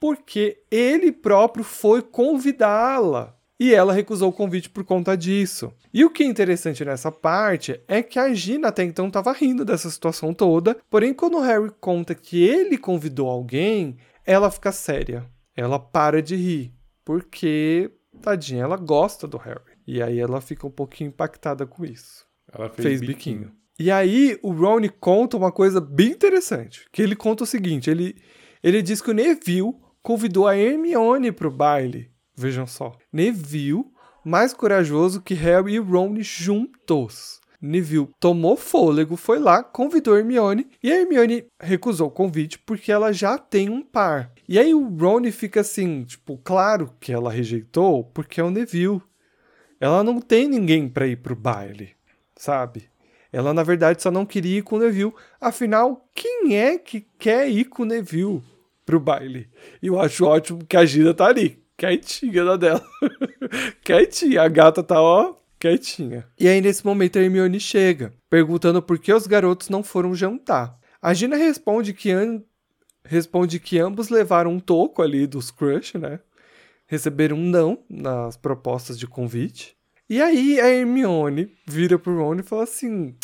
[0.00, 3.36] porque ele próprio foi convidá-la.
[3.58, 5.72] E ela recusou o convite por conta disso.
[5.92, 9.64] E o que é interessante nessa parte é que a Gina até então estava rindo
[9.64, 13.96] dessa situação toda, porém quando o Harry conta que ele convidou alguém,
[14.26, 15.24] ela fica séria.
[15.56, 16.74] Ela para de rir,
[17.04, 19.74] porque tadinha, ela gosta do Harry.
[19.86, 22.26] E aí ela fica um pouquinho impactada com isso.
[22.52, 23.52] Ela fez, Fez biquinho.
[23.78, 28.16] E aí o Ron conta uma coisa bem interessante, que ele conta o seguinte, ele
[28.64, 32.10] ele diz que o Neville convidou a Hermione pro baile.
[32.36, 32.92] Vejam só.
[33.12, 33.84] Neville,
[34.24, 37.40] mais corajoso que Harry e Ron juntos.
[37.60, 43.10] Neville tomou fôlego, foi lá, convidou Hermione e a Hermione recusou o convite porque ela
[43.10, 44.30] já tem um par.
[44.46, 49.00] E aí o Ron fica assim, tipo, claro que ela rejeitou porque é o Neville.
[49.80, 51.92] Ela não tem ninguém pra ir pro baile,
[52.36, 52.88] sabe?
[53.32, 55.14] Ela na verdade só não queria ir com o Neville.
[55.40, 58.42] Afinal, quem é que quer ir com o Neville
[58.84, 59.48] pro baile?
[59.82, 62.84] E eu acho ótimo que a Gina tá ali, quietinha na dela.
[63.84, 66.26] quietinha, a gata tá ó, quietinha.
[66.38, 70.78] E aí nesse momento a Hermione chega, perguntando por que os garotos não foram jantar.
[71.00, 72.42] A Gina responde que an-
[73.04, 76.20] responde que ambos levaram um toco ali dos crush, né?
[76.86, 79.76] Receberam um não nas propostas de convite.
[80.08, 83.14] E aí a Hermione vira pro Ron e fala assim: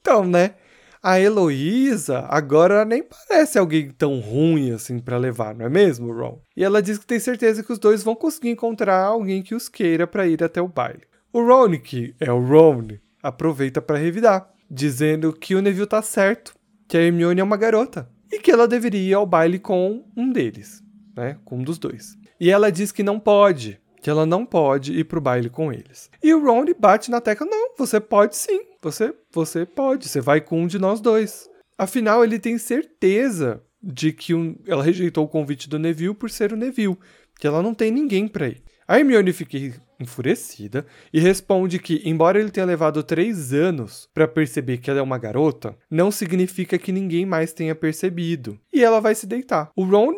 [0.00, 0.54] então, né?
[1.02, 6.42] A Heloísa agora nem parece alguém tão ruim assim pra levar, não é mesmo, Ron?
[6.54, 9.66] E ela diz que tem certeza que os dois vão conseguir encontrar alguém que os
[9.66, 11.08] queira pra ir até o baile.
[11.32, 12.88] O Ron, que é o Ron,
[13.22, 16.54] aproveita pra revidar, dizendo que o Neville tá certo,
[16.86, 20.30] que a Hermione é uma garota e que ela deveria ir ao baile com um
[20.30, 20.82] deles,
[21.16, 21.38] né?
[21.46, 22.18] Com um dos dois.
[22.38, 26.10] E ela diz que não pode, que ela não pode ir pro baile com eles.
[26.22, 28.69] E o Ron bate na tecla: não, você pode sim.
[28.82, 31.48] Você, você pode, você vai com um de nós dois.
[31.76, 36.52] Afinal, ele tem certeza de que um- ela rejeitou o convite do Neville por ser
[36.52, 36.96] o Neville,
[37.38, 38.62] que ela não tem ninguém pra ir.
[38.86, 39.56] A Hermione fica
[40.00, 45.02] enfurecida e responde que, embora ele tenha levado três anos pra perceber que ela é
[45.02, 48.58] uma garota, não significa que ninguém mais tenha percebido.
[48.72, 49.70] E ela vai se deitar.
[49.76, 50.14] O Ron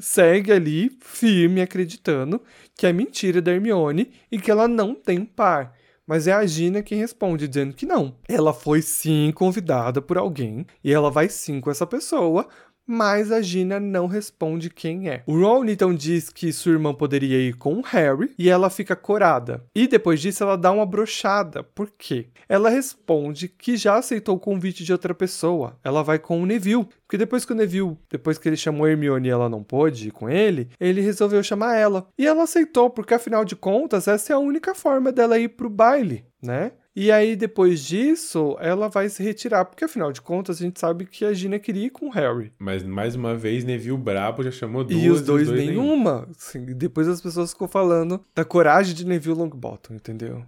[0.00, 2.40] segue ali, firme, acreditando
[2.76, 5.74] que é mentira da Hermione e que ela não tem um par.
[6.06, 8.14] Mas é a Gina quem responde, dizendo que não.
[8.28, 12.46] Ela foi sim convidada por alguém e ela vai sim com essa pessoa,
[12.86, 15.22] mas a Gina não responde quem é.
[15.26, 18.94] O Ron então diz que sua irmã poderia ir com o Harry e ela fica
[18.94, 19.64] corada.
[19.74, 21.62] E depois disso ela dá uma brochada.
[21.62, 22.28] Por quê?
[22.48, 25.78] Ela responde que já aceitou o convite de outra pessoa.
[25.82, 26.86] Ela vai com o Neville.
[27.06, 30.10] Porque depois que o Neville, depois que ele chamou Hermione e ela não pôde ir
[30.10, 32.06] com ele, ele resolveu chamar ela.
[32.18, 35.70] E ela aceitou, porque afinal de contas, essa é a única forma dela ir pro
[35.70, 36.72] baile, né?
[36.96, 41.04] E aí, depois disso, ela vai se retirar, porque afinal de contas, a gente sabe
[41.04, 42.52] que a Gina queria ir com o Harry.
[42.56, 46.28] Mas mais uma vez, Neville brabo já chamou duas E os dois, dois nenhuma.
[46.30, 50.44] Assim, depois as pessoas ficam falando da coragem de Neville Longbottom, entendeu?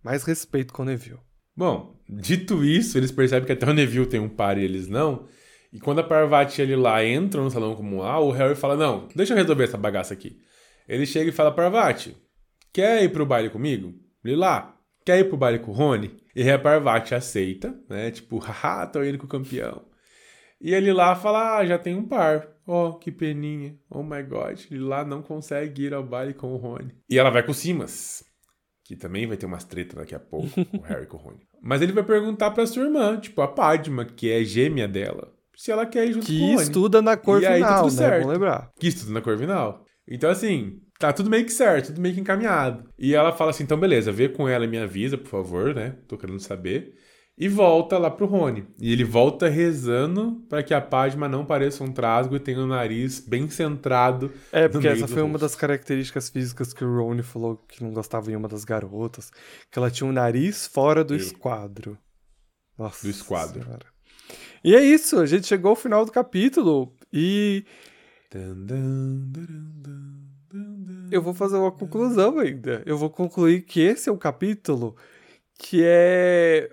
[0.00, 1.18] Mais respeito com o Neville.
[1.56, 5.26] Bom, dito isso, eles percebem que até o Neville tem um par e eles não.
[5.72, 9.08] E quando a Parvati e ele lá entram no salão comunal, o Harry fala: Não,
[9.16, 10.38] deixa eu resolver essa bagaça aqui.
[10.88, 12.16] Ele chega e fala: Parvati,
[12.72, 13.92] quer ir pro baile comigo?
[14.24, 14.77] Lila,
[15.08, 16.14] quer ir pro baile com o Rony?
[16.36, 18.10] E a Parvati aceita, né?
[18.10, 19.82] Tipo, haha, tô indo com o campeão.
[20.60, 22.46] E ele lá fala: Ah, já tem um par.
[22.66, 23.74] Oh, que peninha.
[23.88, 24.60] Oh my god.
[24.70, 26.94] Ele lá não consegue ir ao baile com o Rony.
[27.08, 28.22] E ela vai com o Simas.
[28.84, 31.40] Que também vai ter umas tretas daqui a pouco, o Harry com o Rony.
[31.62, 35.70] Mas ele vai perguntar pra sua irmã, tipo, a Padma, que é gêmea dela, se
[35.70, 36.62] ela quer ir junto com o Que Rony.
[36.62, 37.96] estuda na cor E aí tá final, tudo né?
[37.96, 38.18] certo.
[38.22, 38.70] Vamos lembrar.
[38.78, 39.84] Que estuda na Corvinal.
[40.06, 42.88] Então, assim, tá tudo meio que certo, tudo meio que encaminhado.
[42.98, 45.96] E ela fala assim: então, beleza, vê com ela e me avisa, por favor, né?
[46.06, 46.94] Tô querendo saber.
[47.40, 48.66] E volta lá pro Rony.
[48.80, 52.66] E ele volta rezando para que a Padma não pareça um trasgo e tenha o
[52.66, 54.32] nariz bem centrado.
[54.50, 55.42] É, porque essa foi uma rosto.
[55.42, 59.30] das características físicas que o Rony falou que não gostava em uma das garotas.
[59.70, 61.96] Que ela tinha um nariz fora do esquadro.
[62.76, 63.06] Nossa.
[63.06, 63.62] Do esquadro.
[63.62, 63.86] Senhora.
[64.64, 66.92] E é isso, a gente chegou ao final do capítulo.
[67.12, 67.64] E
[68.32, 70.27] dun, dun, dun.
[71.10, 72.82] Eu vou fazer uma conclusão ainda.
[72.86, 74.96] Eu vou concluir que esse é um capítulo
[75.58, 76.70] que é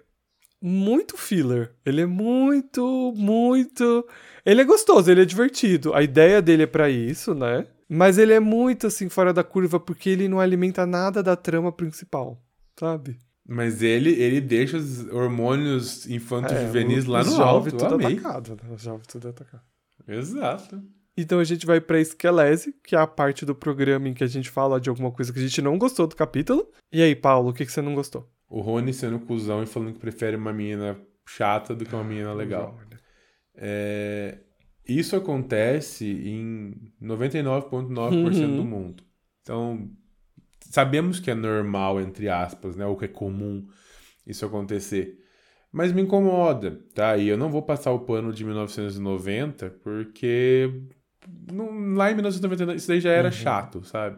[0.61, 1.73] muito filler.
[1.85, 4.07] Ele é muito, muito.
[4.45, 5.93] Ele é gostoso, ele é divertido.
[5.93, 7.67] A ideia dele é pra isso, né?
[7.87, 11.71] Mas ele é muito assim fora da curva porque ele não alimenta nada da trama
[11.71, 12.41] principal,
[12.79, 13.17] sabe?
[13.47, 17.77] Mas ele, ele deixa os hormônios infanto-juvenis É, lá no jovens alto.
[17.77, 18.73] tudo atacado, né?
[18.73, 19.61] Os jovens tudo atacado.
[20.07, 20.81] Exato.
[21.17, 24.27] Então a gente vai pra Esquelese, que é a parte do programa em que a
[24.27, 26.69] gente fala de alguma coisa que a gente não gostou do capítulo.
[26.91, 28.29] E aí, Paulo, o que, que você não gostou?
[28.49, 32.33] O Rony sendo cuzão e falando que prefere uma menina chata do que uma menina
[32.33, 32.77] legal.
[33.55, 34.39] É,
[34.87, 38.57] isso acontece em 99,9% Uhum.
[38.57, 39.03] do mundo.
[39.41, 39.89] Então,
[40.59, 42.85] sabemos que é normal, entre aspas, né?
[42.85, 43.65] Ou que é comum
[44.27, 45.17] isso acontecer.
[45.71, 47.17] Mas me incomoda, tá?
[47.17, 50.71] E eu não vou passar o pano de 1990, porque
[51.51, 53.31] não- lá em 1990 isso daí já era Uhum.
[53.33, 54.17] chato, sabe?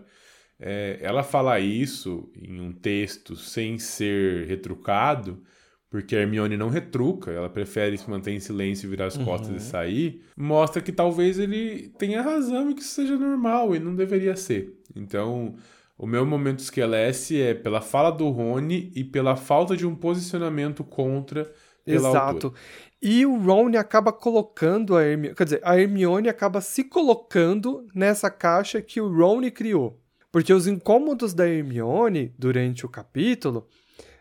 [0.59, 5.43] É, ela falar isso em um texto sem ser retrucado,
[5.89, 9.49] porque a Hermione não retruca, ela prefere se manter em silêncio e virar as costas
[9.49, 9.55] Uhum.
[9.57, 13.95] e sair, mostra que talvez ele tenha razão e que isso seja normal e não
[13.95, 14.73] deveria ser.
[14.95, 15.55] Então,
[15.97, 20.83] o meu momento esquelece é pela fala do Rony e pela falta de um posicionamento
[20.83, 21.49] contra
[21.85, 22.47] Exato.
[22.47, 22.53] autora.
[23.01, 25.35] E o Ron acaba colocando a Hermione.
[25.35, 30.01] Quer dizer, a Hermione acaba se colocando nessa caixa que o Ron criou.
[30.31, 33.67] Porque os incômodos da Hermione durante o capítulo,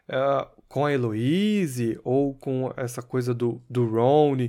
[0.08, 4.48] ah, com a Heloise, ou com essa coisa do, do Ron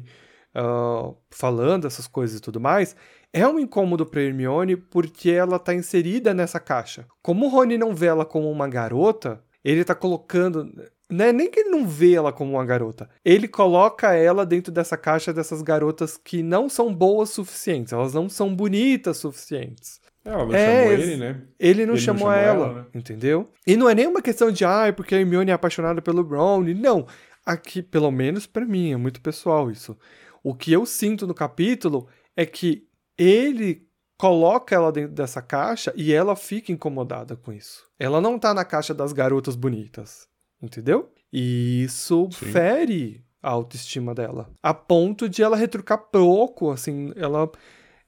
[0.54, 2.96] ah, falando essas coisas e tudo mais,
[3.34, 7.06] é um incômodo pra Hermione porque ela tá inserida nessa caixa.
[7.22, 10.72] Como o Rony não vê ela como uma garota, ele tá colocando.
[11.10, 13.10] Não é nem que ele não vê ela como uma garota.
[13.24, 17.94] Ele coloca ela dentro dessa caixa dessas garotas que não são boas suficientes.
[17.94, 20.02] Elas não são bonitas suficientes.
[20.26, 21.28] Ela não É, chamou ele, né?
[21.28, 22.86] Ele não Ele não chamou, chamou ela, ela, né?
[22.94, 23.50] entendeu?
[23.66, 26.22] E não é nem uma questão de, ah, é porque a Hermione é apaixonada pelo
[26.24, 26.64] Ron.
[26.76, 27.08] Não.
[27.46, 29.98] Aqui, pelo menos pra mim, é muito pessoal isso.
[30.44, 32.86] O que eu sinto no capítulo é que
[33.18, 33.88] ele
[34.18, 37.86] coloca ela dentro dessa caixa e ela fica incomodada com isso.
[37.98, 40.28] Ela não tá na caixa das garotas bonitas,
[40.62, 41.12] entendeu?
[41.32, 42.46] E isso Sim.
[42.52, 44.50] fere a autoestima dela.
[44.62, 47.50] A ponto de ela retrucar pouco, assim, ela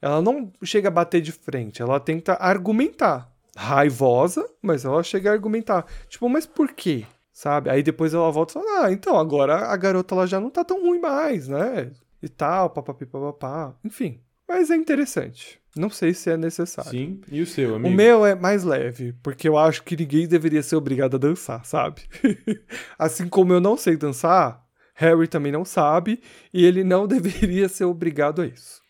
[0.02, 3.30] ela não chega a bater de frente, ela tenta argumentar.
[3.56, 5.86] Raivosa, mas ela chega a argumentar.
[6.08, 7.06] Tipo, mas por quê?
[7.34, 7.70] Sabe?
[7.70, 10.64] Aí depois ela volta e fala: Ah, então agora a garota ela já não tá
[10.64, 11.92] tão ruim mais, né?
[12.22, 13.76] E tal, papapi, papapá.
[13.84, 14.22] Enfim.
[14.50, 15.60] Mas é interessante.
[15.76, 16.90] Não sei se é necessário.
[16.90, 17.22] Sim.
[17.32, 17.96] E o seu, O amigo?
[17.96, 22.02] meu é mais leve, porque eu acho que ninguém deveria ser obrigado a dançar, sabe?
[22.98, 26.20] assim como eu não sei dançar, Harry também não sabe,
[26.52, 28.82] e ele não deveria ser obrigado a isso.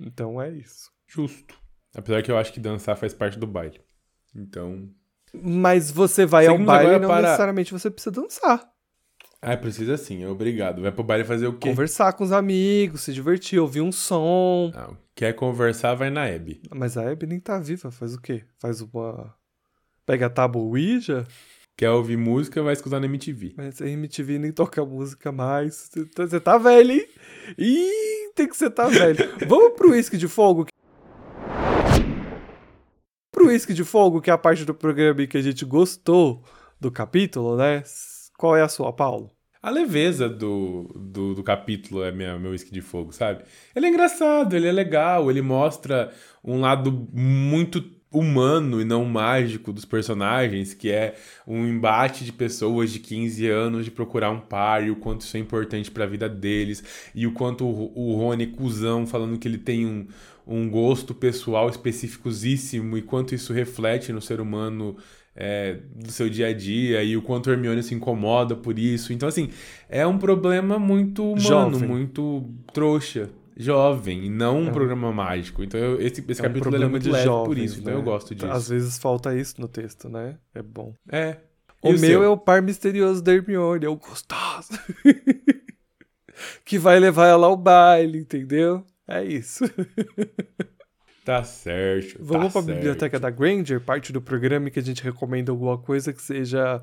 [0.00, 0.90] Então é isso.
[1.06, 1.54] Justo.
[1.94, 3.80] Apesar que eu acho que dançar faz parte do baile.
[4.34, 4.88] Então.
[5.32, 8.66] Mas você vai ao Seguimos baile e não para- necessariamente você precisa dançar.
[9.44, 10.80] Ah, precisa sim, é obrigado.
[10.82, 11.68] Vai pro baile fazer o quê?
[11.68, 14.72] Conversar com os amigos, se divertir, ouvir um som.
[14.74, 16.62] Não, quer conversar, vai na Hebe.
[16.74, 18.42] Mas a Abby nem tá viva, faz o quê?
[18.58, 19.34] Faz uma.
[20.06, 21.26] Pega a tábua Ouija,
[21.76, 23.54] Quer ouvir música, vai escutar na MTV.
[23.56, 25.74] mas a MTV nem toca música mais.
[25.74, 27.06] Você tá, você tá velho, hein?
[27.58, 29.18] Ih, tem que você tá velho.
[29.48, 30.66] Vamos pro uísque de fogo?
[33.32, 36.44] Pro uísque de fogo, que é a parte do programa que a gente gostou
[36.80, 37.82] do capítulo, né?
[38.36, 39.30] Qual é a sua, Paulo?
[39.62, 43.44] A leveza do, do, do capítulo é minha, meu whisky de fogo, sabe?
[43.74, 46.12] Ele é engraçado, ele é legal, ele mostra
[46.44, 47.82] um lado muito
[48.12, 51.16] humano e não mágico dos personagens, que é
[51.46, 55.36] um embate de pessoas de 15 anos de procurar um par e o quanto isso
[55.36, 59.58] é importante pra vida deles, e o quanto o, o Rony cuzão falando que ele
[59.58, 60.06] tem um,
[60.46, 64.96] um gosto pessoal especificosíssimo e quanto isso reflete no ser humano
[65.36, 69.12] é, do seu dia a dia e o quanto a Hermione se incomoda por isso.
[69.12, 69.50] Então, assim,
[69.88, 71.88] é um problema muito humano, Jovem.
[71.88, 75.62] muito trouxa, jovem, e não um É um- programa mágico.
[75.64, 77.80] Então, eu- esse, esse É um capítulo ele é muito de leve por jovens, isso,
[77.80, 77.98] então né?
[77.98, 78.50] eu gosto disso.
[78.50, 80.36] Às vezes falta isso no texto, né?
[80.54, 80.94] É bom.
[81.10, 81.36] É.
[81.82, 82.22] O, E meu seu?
[82.22, 84.70] é o par misterioso da Hermione, é o gostoso.
[86.64, 88.84] que vai levar ela ao baile, entendeu?
[89.06, 89.64] É isso.
[91.24, 92.18] Tá certo.
[92.20, 95.78] Vamos tá pra biblioteca da Granger, parte do programa em que a gente recomenda alguma
[95.78, 96.82] coisa que seja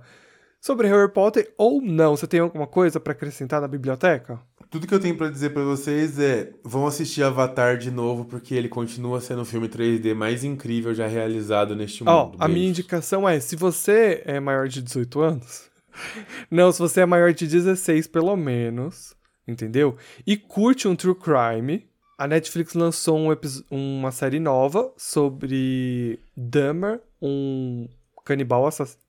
[0.59, 2.17] sobre Harry Potter ou não.
[2.17, 4.39] Você tem alguma coisa pra acrescentar na biblioteca?
[4.71, 8.55] Tudo que eu tenho pra dizer pra vocês é: vão assistir Avatar de novo, porque
[8.55, 12.35] ele continua sendo o filme 3D mais incrível já realizado neste mundo.
[12.39, 15.69] a minha indicação é, se você é maior de 18 anos,
[16.49, 19.13] não, se você é maior de 16 pelo menos,
[19.47, 19.97] entendeu?
[20.25, 21.90] E curte um true crime,
[22.21, 23.35] a Netflix lançou um
[23.71, 27.89] uma série nova sobre Dahmer, um
[28.23, 29.01] canibal assassino.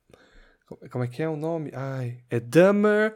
[0.89, 1.69] Como é que é o nome?
[1.75, 3.15] Ai, é Dahmer,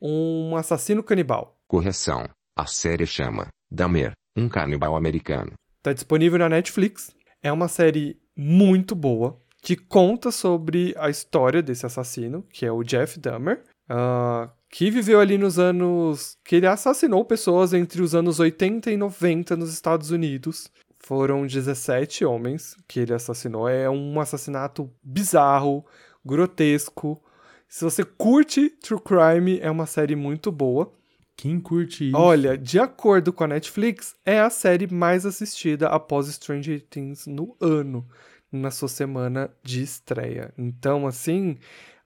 [0.00, 1.58] um assassino canibal.
[1.66, 2.28] Correção.
[2.56, 5.54] A série chama Dahmer, um canibal americano.
[5.82, 7.12] Tá disponível na Netflix.
[7.42, 12.84] É uma série muito boa que conta sobre a história desse assassino, que é o
[12.84, 16.36] Jeff Dahmer, ah, que viveu ali nos anos.
[16.44, 20.70] que ele assassinou pessoas entre os anos 80 e 90 nos Estados Unidos.
[20.98, 23.68] Foram 17 homens que ele assassinou.
[23.68, 25.84] É um assassinato bizarro,
[26.24, 27.22] grotesco.
[27.68, 30.92] Se você curte True Crime, é uma série muito boa.
[31.36, 32.16] Quem curte isso?
[32.16, 37.56] Olha, de acordo com a Netflix, é a série mais assistida após Stranger Things no
[37.60, 38.06] ano,
[38.50, 40.54] na sua semana de estreia.
[40.56, 41.58] Então, assim,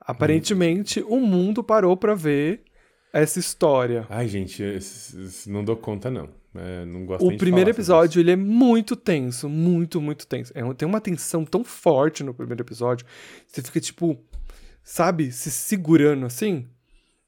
[0.08, 2.62] aparentemente o mundo parou pra ver
[3.12, 4.06] essa história.
[4.08, 4.62] Ai, gente,
[5.46, 6.30] não dou conta, não.
[6.54, 10.50] É, não gosto O primeiro episódio, ele é muito tenso, muito, muito tenso.
[10.54, 13.06] É tem uma tensão tão forte no primeiro episódio,
[13.46, 14.18] você fica, tipo,
[14.82, 16.66] sabe, se segurando assim.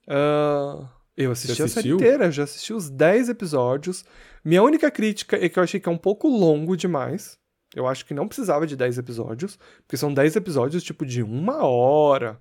[0.09, 4.07] Ah, eu assisti a série inteira, já assisti os 10 episódios.
[4.43, 7.39] Minha única crítica é que eu achei que é um pouco longo demais.
[7.77, 11.65] Eu acho que não precisava de 10 episódios, porque são 10 episódios, tipo, de uma
[11.65, 12.41] hora.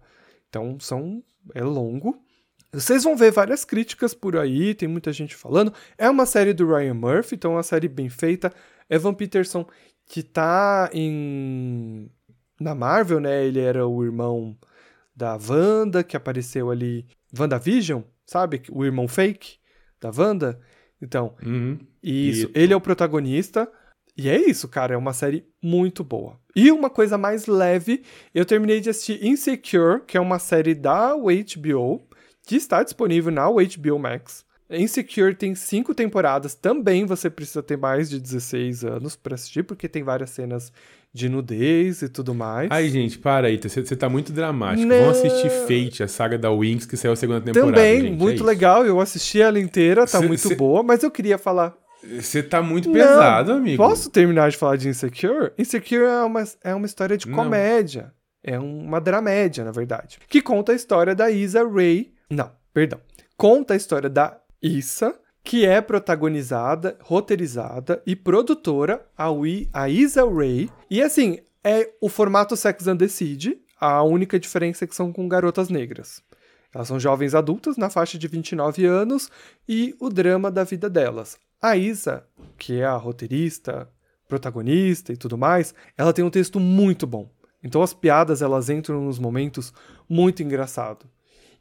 [0.49, 1.23] Então, são...
[1.53, 2.17] é longo.
[2.71, 5.73] Vocês vão ver várias críticas por aí, tem muita gente falando.
[5.97, 8.53] É uma série do Ryan Murphy, então é uma série bem feita.
[8.89, 9.65] Evan Peterson,
[10.05, 12.09] que tá em.
[12.59, 13.45] Na Marvel, né?
[13.45, 14.55] Ele era o irmão
[15.15, 17.07] da Wanda, que apareceu ali.
[17.37, 18.61] WandaVision, sabe?
[18.71, 19.57] O irmão fake
[19.99, 20.59] da Wanda.
[21.01, 21.35] Então.
[21.43, 21.79] Uhum.
[22.03, 22.47] isso.
[22.47, 23.71] E- Ele é o protagonista.
[24.19, 24.93] E é isso, cara.
[24.93, 26.37] É uma série muito boa.
[26.55, 28.03] E uma coisa mais leve,
[28.35, 32.01] eu terminei de assistir Insecure, que é uma série da HBO,
[32.45, 34.43] que está disponível na HBO Max.
[34.69, 36.53] Insecure tem cinco temporadas.
[36.53, 40.71] Também você precisa ter mais de 16 anos pra assistir, porque tem várias cenas
[41.11, 42.69] de nudez e tudo mais.
[42.69, 43.57] Ai, gente, para aí.
[43.59, 44.85] Você tá muito dramático.
[44.87, 44.99] Não.
[44.99, 47.71] Vamos assistir Fate, a saga da Wings, que saiu a segunda temporada.
[47.71, 48.43] Também, gente, é muito isso.
[48.45, 48.85] legal.
[48.85, 52.61] Eu assisti ela inteira, tá Cê- muito cê- boa, mas eu queria falar Você tá
[52.61, 53.77] muito Não, pesado, amigo.
[53.83, 55.51] Posso terminar de falar de Insecure?
[55.57, 57.35] Insecure é uma, é uma história de Não.
[57.35, 58.13] comédia.
[58.43, 60.17] É uma dramédia, na verdade.
[60.29, 62.13] Que conta a história da Isa Ray.
[62.29, 62.99] Não, perdão.
[63.35, 70.23] Conta a história da Issa, que é protagonizada, roteirizada e produtora a, Wi- a Isa
[70.29, 70.69] Ray.
[70.89, 73.59] E assim, é o formato Sex and the City.
[73.79, 76.21] A única diferença é que são com garotas negras.
[76.73, 79.29] Elas são jovens adultas na faixa de 29 anos
[79.67, 81.37] e o drama da vida delas.
[81.61, 82.25] A Isa,
[82.57, 83.89] que é a roteirista,
[84.29, 87.29] protagonista e tudo mais, ela tem um texto muito bom.
[87.61, 89.73] Então as piadas elas entram nos momentos
[90.07, 91.05] muito engraçado.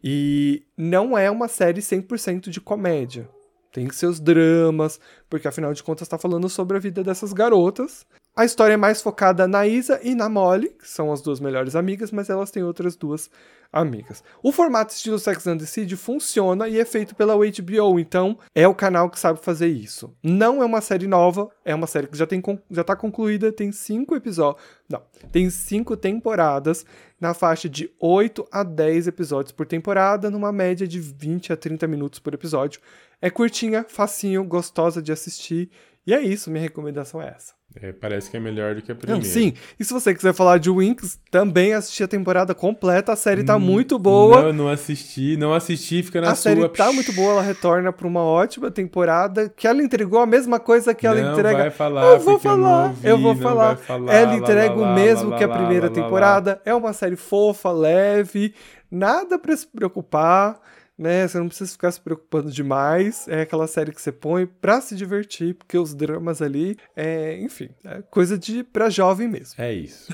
[0.02, 3.28] E não é uma série 100% de comédia.
[3.72, 8.06] Tem seus dramas, porque afinal de contas está falando sobre a vida dessas garotas.
[8.38, 11.74] A história é mais focada na Isa e na Molly, que são as duas melhores
[11.74, 13.28] amigas, mas elas têm outras duas
[13.72, 14.22] amigas.
[14.40, 18.68] O formato estilo Sex and the City funciona e é feito pela HBO, então é
[18.68, 20.16] o canal que sabe fazer isso.
[20.22, 23.72] Não é uma série nova, é uma série que já, tem, já tá concluída, tem
[23.72, 24.62] cinco episódios.
[24.88, 26.86] Não, tem cinco temporadas
[27.20, 31.88] na faixa de 8 a 10 episódios por temporada, numa média de 20 a 30
[31.88, 32.80] minutos por episódio.
[33.20, 35.72] É curtinha, facinho, gostosa de assistir.
[36.06, 37.57] E é isso, minha recomendação é essa.
[37.76, 39.22] É, parece que é melhor do que a primeira.
[39.22, 39.52] Não, sim.
[39.78, 43.12] E se você quiser falar de Winx, também assisti a temporada completa.
[43.12, 44.44] A série tá hum, muito boa.
[44.44, 45.36] Não, não assisti.
[45.36, 46.52] Não assisti, fica na a sua.
[46.52, 47.34] A série tá muito boa.
[47.34, 49.52] Ela retorna pra uma ótima temporada.
[49.54, 51.58] Que ela entregou a mesma coisa que ela não entrega.
[51.58, 52.84] Vai falar, eu vou falar.
[52.84, 53.76] Eu, ouvi, eu vou falar.
[53.76, 54.12] falar.
[54.12, 56.60] Ela entrega lá, lá, o mesmo lá, que a primeira temporada.
[56.64, 58.54] É uma série fofa, leve.
[58.90, 60.58] Nada para se preocupar
[60.98, 61.26] né?
[61.26, 63.28] Você não precisa ficar se preocupando demais.
[63.28, 67.70] É aquela série que você põe pra se divertir, porque os dramas ali, é, enfim,
[67.84, 69.54] é coisa de pra jovem mesmo.
[69.62, 70.12] É isso.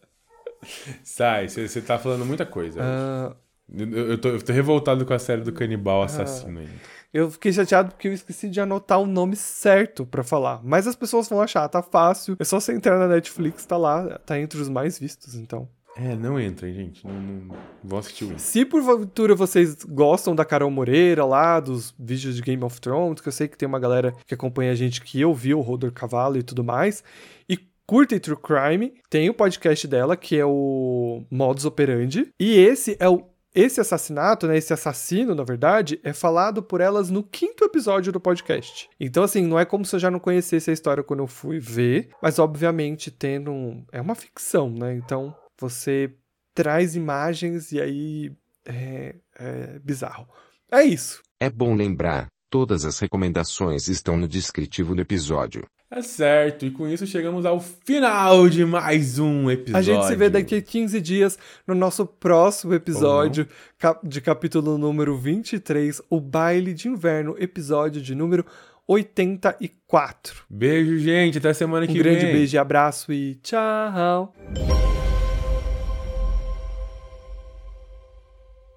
[1.02, 2.80] Sai, você tá falando muita coisa.
[2.80, 3.46] Uh...
[3.68, 6.62] Eu, eu, tô, eu tô revoltado com a série do canibal assassino uh...
[6.62, 6.96] ainda.
[7.12, 10.60] Eu fiquei chateado porque eu esqueci de anotar o nome certo para falar.
[10.62, 12.36] Mas as pessoas vão achar, tá fácil.
[12.38, 15.68] É só você entrar na Netflix, tá lá, tá entre os mais vistos, então.
[15.98, 17.06] É, não entrem, gente.
[17.06, 17.56] Não, não...
[17.82, 22.62] Vou assistir o Se porventura vocês gostam da Carol Moreira lá, dos vídeos de Game
[22.62, 25.58] of Thrones, que eu sei que tem uma galera que acompanha a gente que ouviu
[25.58, 27.02] o Rodor Cavalo e tudo mais,
[27.48, 32.96] e curtem True Crime, tem o podcast dela, que é o Modus Operandi, e esse
[33.00, 33.24] é o
[33.54, 38.20] esse assassinato, né, esse assassino, na verdade, é falado por elas no quinto episódio do
[38.20, 38.86] podcast.
[39.00, 41.58] Então, assim, não é como se eu já não conhecesse a história quando eu fui
[41.58, 43.82] ver, mas obviamente tendo um...
[43.90, 44.94] é uma ficção, né?
[44.94, 46.12] Então, você
[46.54, 48.32] traz imagens e aí
[48.64, 50.28] é, é bizarro.
[50.70, 51.22] É isso.
[51.38, 55.64] É bom lembrar, todas as recomendações estão no descritivo do episódio.
[55.88, 59.76] É certo, e com isso chegamos ao final de mais um episódio.
[59.76, 63.46] A gente se vê daqui a 15 dias no nosso próximo episódio
[64.02, 68.44] de capítulo número 23, o baile de inverno, episódio de número
[68.88, 70.44] 84.
[70.50, 72.00] Beijo, gente, até semana um que vem.
[72.00, 74.34] Um grande beijo e abraço e tchau.